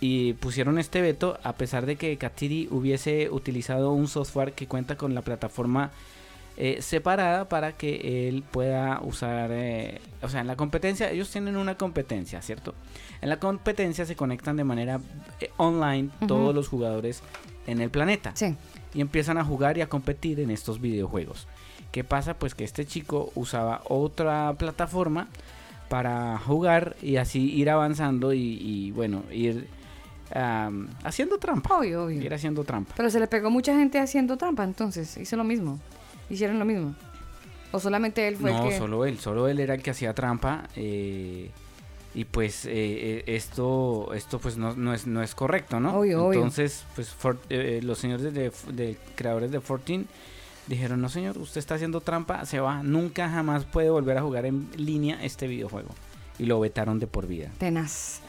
[0.00, 4.96] y pusieron este veto a pesar de que Katiri hubiese utilizado un software que cuenta
[4.96, 5.90] con la plataforma
[6.58, 11.56] eh, separada para que él pueda usar, eh, o sea, en la competencia, ellos tienen
[11.56, 12.74] una competencia, ¿cierto?
[13.20, 15.00] En la competencia se conectan de manera
[15.40, 17.22] eh, online todos los jugadores
[17.66, 18.54] en el planeta Sí.
[18.94, 21.46] y empiezan a jugar y a competir en estos videojuegos.
[21.92, 22.34] ¿Qué pasa?
[22.38, 25.28] Pues que este chico usaba otra plataforma
[25.88, 29.68] para jugar y así ir avanzando y, y, bueno, ir
[31.04, 31.78] haciendo trampa.
[31.78, 32.20] Obvio, obvio.
[32.22, 32.94] Ir haciendo trampa.
[32.96, 35.78] Pero se le pegó mucha gente haciendo trampa, entonces hizo lo mismo.
[36.30, 36.94] Hicieron lo mismo.
[37.72, 38.78] O solamente él fue No, el que.
[38.78, 40.68] solo él, solo él era el que hacía trampa.
[40.76, 41.50] eh,
[42.14, 45.98] y pues eh, eh, esto, esto pues no, no es, no es correcto, ¿no?
[45.98, 46.38] Obvio, obvio.
[46.38, 50.04] Entonces, pues for- eh, los señores de, de creadores de 14
[50.66, 54.46] dijeron, no señor, usted está haciendo trampa, se va, nunca jamás puede volver a jugar
[54.46, 55.90] en línea este videojuego.
[56.38, 57.50] Y lo vetaron de por vida.
[57.58, 58.20] Tenaz.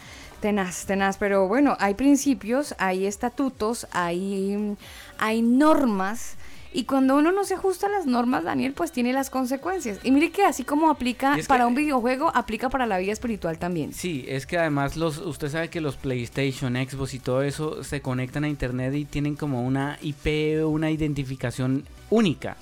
[0.42, 1.18] Tenaz, tenaz.
[1.18, 4.76] Pero bueno, hay principios, hay estatutos, hay,
[5.18, 6.36] hay normas.
[6.78, 9.98] Y cuando uno no se ajusta a las normas, Daniel, pues tiene las consecuencias.
[10.04, 13.58] Y mire que así como aplica para que- un videojuego, aplica para la vida espiritual
[13.58, 13.94] también.
[13.94, 18.02] Sí, es que además los, usted sabe que los PlayStation, Xbox y todo eso se
[18.04, 22.58] conectan a internet y tienen como una IP, una identificación única.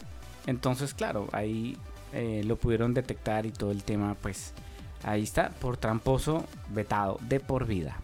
[0.47, 1.75] Entonces, claro, ahí
[2.13, 4.53] eh, lo pudieron detectar y todo el tema, pues
[5.03, 7.97] ahí está, por tramposo, vetado de por vida.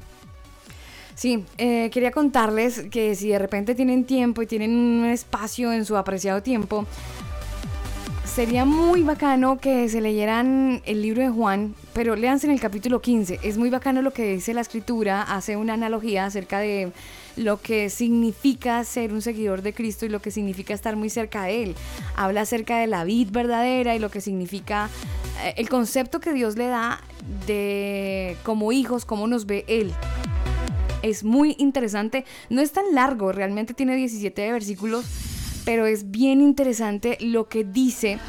[1.22, 5.86] Sí, eh, quería contarles que si de repente tienen tiempo y tienen un espacio en
[5.86, 6.88] su apreciado tiempo,
[8.26, 13.02] sería muy bacano que se leyeran el libro de Juan, pero léanse en el capítulo
[13.04, 13.40] 15.
[13.44, 16.92] Es muy bacano lo que dice la escritura, hace una analogía acerca de
[17.36, 21.44] lo que significa ser un seguidor de Cristo y lo que significa estar muy cerca
[21.44, 21.76] de Él.
[22.16, 24.90] Habla acerca de la vid verdadera y lo que significa
[25.44, 27.00] eh, el concepto que Dios le da
[27.46, 29.94] de como hijos, cómo nos ve Él.
[31.02, 32.26] Es muy interesante.
[32.50, 35.06] No es tan largo, realmente tiene 17 versículos,
[35.66, 38.20] pero es bien interesante lo que dice.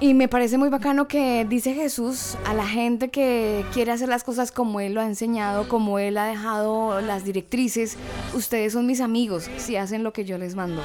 [0.00, 4.22] Y me parece muy bacano que dice Jesús a la gente que quiere hacer las
[4.22, 7.96] cosas como Él lo ha enseñado, como Él ha dejado las directrices.
[8.32, 10.82] Ustedes son mis amigos si hacen lo que yo les mando.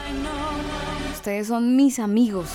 [1.13, 2.49] Ustedes son mis amigos.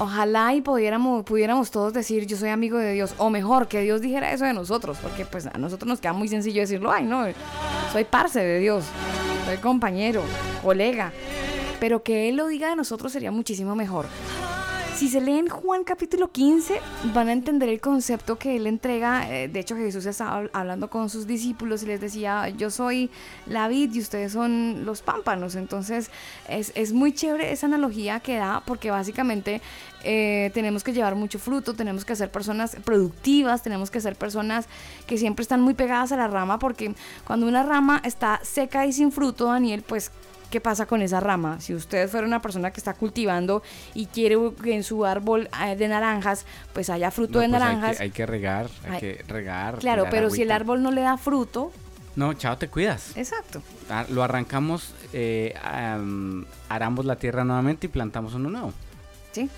[0.00, 4.32] Ojalá y pudiéramos, todos decir yo soy amigo de Dios, o mejor, que Dios dijera
[4.32, 7.24] eso de nosotros, porque pues a nosotros nos queda muy sencillo decirlo, ay no,
[7.92, 8.84] soy parce de Dios,
[9.44, 10.22] soy compañero,
[10.62, 11.12] colega,
[11.80, 14.06] pero que Él lo diga de nosotros sería muchísimo mejor.
[14.98, 16.80] Si se leen Juan capítulo 15,
[17.14, 19.32] van a entender el concepto que él entrega.
[19.32, 23.08] Eh, de hecho, Jesús estaba hablando con sus discípulos y les decía, yo soy
[23.46, 25.54] la vid y ustedes son los pámpanos.
[25.54, 26.10] Entonces,
[26.48, 29.62] es, es muy chévere esa analogía que da porque básicamente
[30.02, 34.66] eh, tenemos que llevar mucho fruto, tenemos que ser personas productivas, tenemos que ser personas
[35.06, 36.92] que siempre están muy pegadas a la rama porque
[37.24, 40.10] cuando una rama está seca y sin fruto, Daniel, pues
[40.50, 41.60] ¿qué pasa con esa rama?
[41.60, 43.62] Si usted fuera una persona que está cultivando
[43.94, 48.00] y quiere que en su árbol eh, de naranjas, pues haya fruto de pues naranjas.
[48.00, 49.78] Hay que, regar, hay, que regar.
[49.78, 51.72] Claro, pero si el árbol no le da fruto.
[52.16, 53.16] No, chao, te cuidas.
[53.16, 53.62] Exacto.
[53.88, 55.54] Ah, lo arrancamos, eh,
[56.68, 58.72] aramos la tierra nuevamente y plantamos uno nuevo.
[59.32, 59.48] Sí.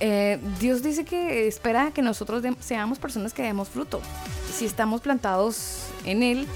[0.00, 4.00] Eh, Dios dice que espera que nosotros seamos personas que demos fruto.
[4.52, 6.46] Si estamos plantados en Él,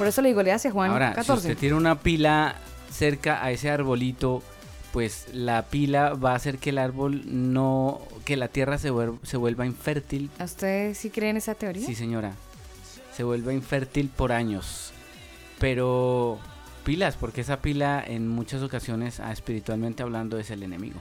[0.00, 2.54] por eso le digo, le hace Juan Ahora, Si usted tiene una pila
[2.90, 4.42] cerca a ese arbolito,
[4.94, 8.90] pues la pila va a hacer que el árbol no, que la tierra se,
[9.24, 10.30] se vuelva infértil.
[10.38, 11.84] ¿A usted sí cree en esa teoría?
[11.86, 12.32] Sí, señora.
[13.14, 14.94] Se vuelva infértil por años.
[15.58, 16.38] Pero
[16.82, 20.98] pilas, porque esa pila en muchas ocasiones, ah, espiritualmente hablando, es el enemigo.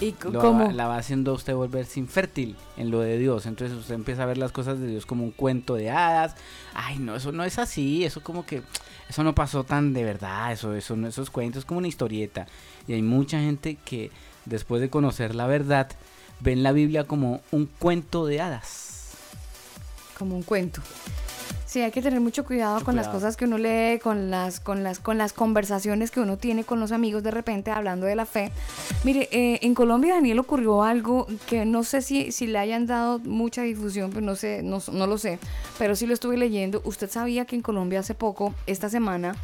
[0.00, 0.70] ¿Y cómo?
[0.72, 3.46] la va haciendo usted volverse infértil en lo de Dios.
[3.46, 6.34] Entonces usted empieza a ver las cosas de Dios como un cuento de hadas.
[6.74, 8.04] Ay, no, eso no es así.
[8.04, 8.62] Eso como que
[9.08, 10.52] eso no pasó tan de verdad.
[10.52, 12.46] Eso, eso, esos cuentos es como una historieta.
[12.86, 14.10] Y hay mucha gente que
[14.44, 15.88] después de conocer la verdad
[16.40, 19.12] ven la Biblia como un cuento de hadas.
[20.18, 20.82] Como un cuento.
[21.76, 24.82] Sí, hay que tener mucho cuidado con las cosas que uno lee, con las, con
[24.82, 28.24] las, con las conversaciones que uno tiene con los amigos de repente hablando de la
[28.24, 28.50] fe.
[29.04, 33.18] Mire, eh, en Colombia, Daniel, ocurrió algo que no sé si, si le hayan dado
[33.18, 35.38] mucha difusión, pero no sé, no, no lo sé,
[35.78, 36.80] pero sí lo estuve leyendo.
[36.86, 39.36] Usted sabía que en Colombia hace poco, esta semana,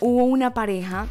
[0.00, 1.08] hubo una pareja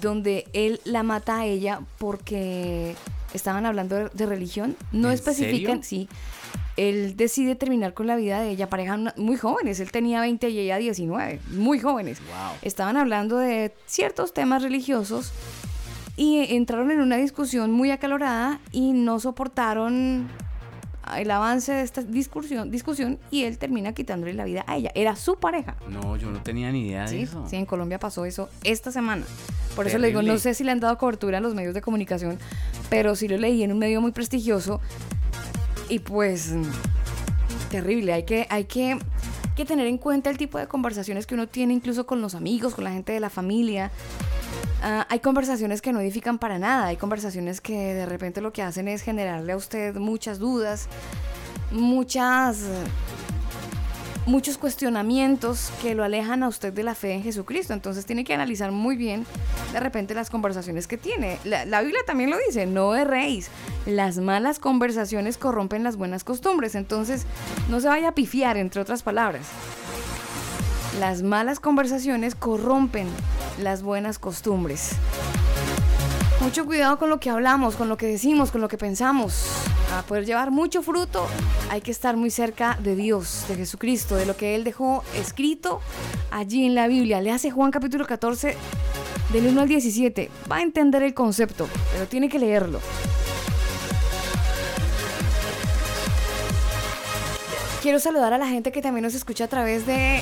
[0.00, 2.96] donde él la mata a ella porque
[3.34, 4.76] estaban hablando de, religión.
[4.92, 6.08] No especifican, sí
[6.76, 10.58] él decide terminar con la vida de ella, pareja muy jóvenes, él tenía 20 y
[10.58, 12.18] ella 19, muy jóvenes.
[12.62, 15.32] Estaban hablando de ciertos temas religiosos
[16.16, 20.28] y entraron en una discusión muy acalorada y no soportaron
[21.16, 24.90] el avance de esta discusión, discusión y él termina quitándole la vida a ella.
[24.94, 25.76] Era su pareja.
[25.88, 27.44] No, yo no tenía ni idea de eso.
[27.46, 29.24] Sí, en Colombia pasó eso esta semana.
[29.76, 31.82] Por eso le digo, no sé si le han dado cobertura a los medios de
[31.82, 32.38] comunicación,
[32.90, 34.80] pero sí lo leí en un medio muy prestigioso
[35.94, 36.52] y pues,
[37.70, 38.98] terrible, hay que, hay que,
[39.64, 42.82] tener en cuenta el tipo de conversaciones que uno tiene incluso con los amigos, con
[42.82, 43.92] la gente de la familia.
[44.82, 48.62] Ah, hay conversaciones que no edifican para nada, hay conversaciones que de repente lo que
[48.62, 50.88] hacen es generarle a usted muchas dudas,
[51.70, 52.64] muchas
[54.26, 57.72] muchos cuestionamientos que lo alejan a usted de la fe en Jesucristo.
[57.72, 59.26] Entonces tiene que analizar muy bien
[59.72, 61.38] de repente las conversaciones que tiene.
[61.44, 63.48] La, Biblia también lo dice, no erréis.
[63.86, 66.74] Las malas conversaciones corrompen las buenas costumbres.
[66.74, 67.26] Entonces
[67.68, 69.46] no se vaya a pifiar, entre otras palabras.
[70.98, 73.08] Las malas conversaciones corrompen
[73.58, 74.92] las buenas costumbres.
[76.44, 79.46] Mucho cuidado con lo que hablamos, con lo que decimos, con lo que pensamos.
[79.88, 81.26] Para poder llevar mucho fruto
[81.70, 85.80] hay que estar muy cerca de Dios, de Jesucristo, de lo que Él dejó escrito
[86.30, 87.22] allí en la Biblia.
[87.22, 88.58] Le hace Juan capítulo 14
[89.32, 90.30] del 1 al 17.
[90.52, 92.78] Va a entender el concepto, pero tiene que leerlo.
[97.80, 100.20] Quiero saludar a la gente que también nos escucha a través de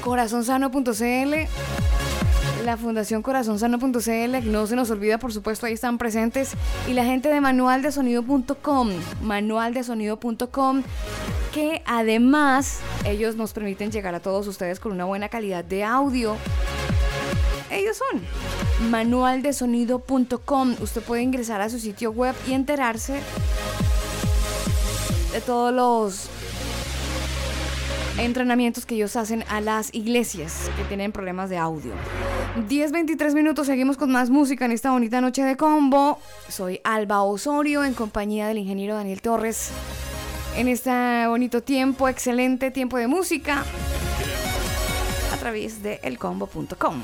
[0.00, 0.88] corazonsano.cl
[2.68, 6.52] la Fundación Corazonsano.cl, no se nos olvida, por supuesto, ahí están presentes.
[6.86, 8.90] Y la gente de manualdesonido.com,
[9.22, 10.82] manualdesonido.com,
[11.54, 16.36] que además ellos nos permiten llegar a todos ustedes con una buena calidad de audio.
[17.70, 18.20] Ellos son
[18.90, 20.76] manualdesonido.com.
[20.78, 23.22] Usted puede ingresar a su sitio web y enterarse
[25.32, 26.28] de todos los
[28.18, 31.92] entrenamientos que ellos hacen a las iglesias que tienen problemas de audio.
[32.68, 36.18] 10-23 minutos, seguimos con más música en esta bonita noche de combo.
[36.48, 39.70] Soy Alba Osorio en compañía del ingeniero Daniel Torres.
[40.56, 40.90] En este
[41.28, 43.64] bonito tiempo, excelente tiempo de música
[45.32, 47.00] a través de elcombo.com.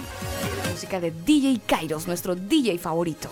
[0.71, 3.29] Música de DJ Kairos, nuestro DJ favorito.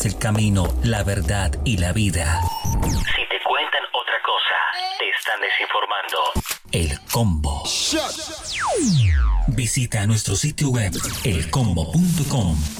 [0.00, 2.40] Es el camino, la verdad y la vida.
[2.72, 4.56] Si te cuentan otra cosa,
[4.98, 6.18] te están desinformando.
[6.72, 7.64] El combo.
[9.48, 10.92] Visita nuestro sitio web
[11.24, 12.79] elcombo.com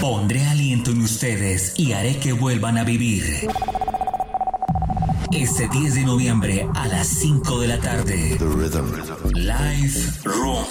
[0.00, 3.48] Pondré aliento en ustedes y haré que vuelvan a vivir.
[5.32, 8.38] Este 10 de noviembre a las 5 de la tarde.
[9.34, 10.64] Live Room.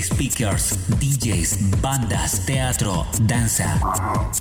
[0.00, 3.80] Speakers, DJs, bandas, teatro, danza.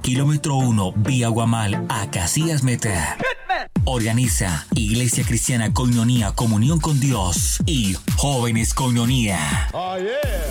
[0.02, 3.18] Kilómetro 1, vía Guamal a Casillas Meta.
[3.86, 9.70] Organiza Iglesia Cristiana Coñonía Comunión con Dios y Jóvenes Coñonía.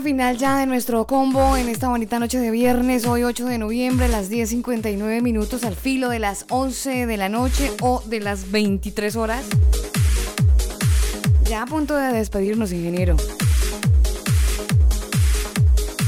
[0.00, 4.08] Final ya de nuestro combo en esta bonita noche de viernes, hoy 8 de noviembre,
[4.08, 9.16] las 10.59 minutos al filo de las 11 de la noche o de las 23
[9.16, 9.44] horas.
[11.44, 13.16] Ya a punto de despedirnos, ingeniero.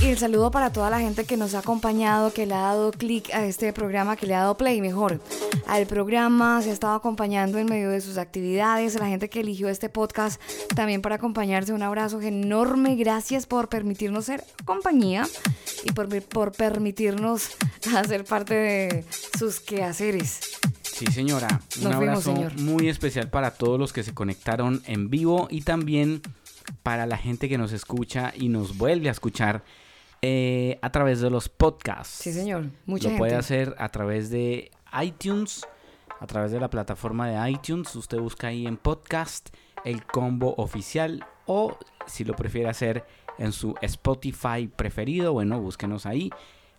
[0.00, 2.92] Y el saludo para toda la gente que nos ha acompañado, que le ha dado
[2.92, 5.20] clic a este programa, que le ha dado play mejor
[5.74, 9.40] al programa, se ha estado acompañando en medio de sus actividades, a la gente que
[9.40, 10.40] eligió este podcast
[10.76, 11.72] también para acompañarse.
[11.72, 15.26] Un abrazo enorme, gracias por permitirnos ser compañía
[15.82, 17.56] y por, por permitirnos
[17.96, 19.04] hacer parte de
[19.36, 20.60] sus quehaceres.
[20.82, 21.60] Sí, señora.
[21.82, 26.22] Un abrazo muy especial para todos los que se conectaron en vivo y también
[26.84, 29.64] para la gente que nos escucha y nos vuelve a escuchar
[30.22, 32.20] eh, a través de los podcasts.
[32.22, 32.66] Sí, señor.
[32.86, 34.70] Mucha Lo puede hacer a través de
[35.02, 35.66] iTunes,
[36.20, 37.94] a través de la plataforma de iTunes.
[37.96, 39.54] Usted busca ahí en podcast
[39.84, 41.76] el combo oficial o
[42.06, 43.04] si lo prefiere hacer
[43.38, 46.30] en su Spotify preferido, bueno, búsquenos ahí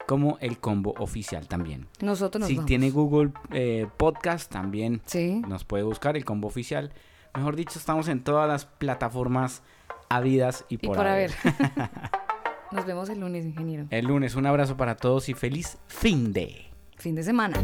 [0.07, 1.87] como el combo oficial también.
[1.99, 5.01] Nosotros nos Si tiene Google eh, Podcast también
[5.47, 6.93] nos puede buscar el combo oficial.
[7.35, 9.61] Mejor dicho, estamos en todas las plataformas
[10.09, 11.31] habidas y por, y por haber.
[12.71, 13.87] nos vemos el lunes, ingeniero.
[13.89, 16.65] El lunes, un abrazo para todos y feliz fin de.
[16.97, 17.57] Fin de semana.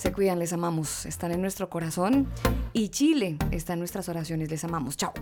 [0.00, 1.04] Se cuidan, les amamos.
[1.04, 2.26] Están en nuestro corazón.
[2.72, 4.50] Y Chile está en nuestras oraciones.
[4.50, 4.96] Les amamos.
[4.96, 5.12] Chao.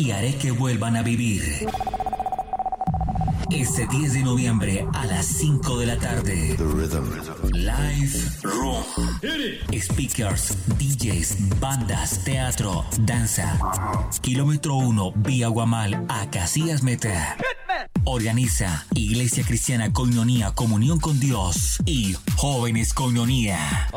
[0.00, 1.66] Y haré que vuelvan a vivir.
[3.50, 6.56] Este 10 de noviembre a las 5 de la tarde.
[7.52, 8.82] Live Room.
[9.78, 13.58] Speakers, DJs, bandas, teatro, danza.
[14.22, 17.36] Kilómetro 1, vía Guamal a Casillas Meta.
[18.04, 23.89] Organiza Iglesia Cristiana Coinonía Comunión con Dios y Jóvenes Coinonía.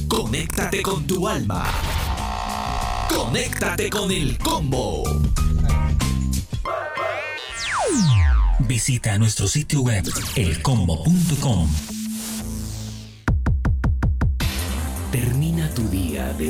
[0.09, 1.65] Conéctate con tu alma.
[3.09, 5.03] Conéctate con el combo.
[8.61, 10.05] Visita nuestro sitio web
[10.37, 11.69] elcombo.com.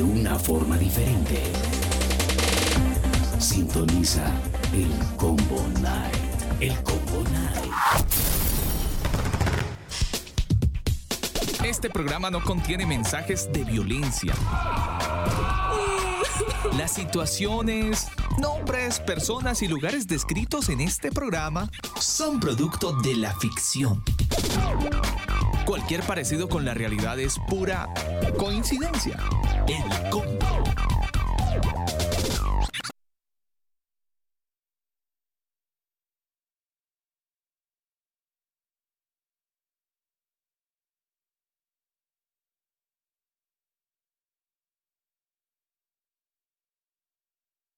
[0.03, 1.41] de una forma diferente.
[3.39, 4.25] Sintoniza
[4.73, 6.13] el Combo Night.
[6.59, 7.71] El Combo Night.
[11.63, 14.33] Este programa no contiene mensajes de violencia.
[16.77, 18.07] Las situaciones,
[18.39, 21.69] nombres, personas y lugares descritos en este programa
[21.99, 24.03] son producto de la ficción.
[25.65, 27.87] Cualquier parecido con la realidad es pura
[28.37, 29.17] coincidencia.
[29.67, 30.92] El combo.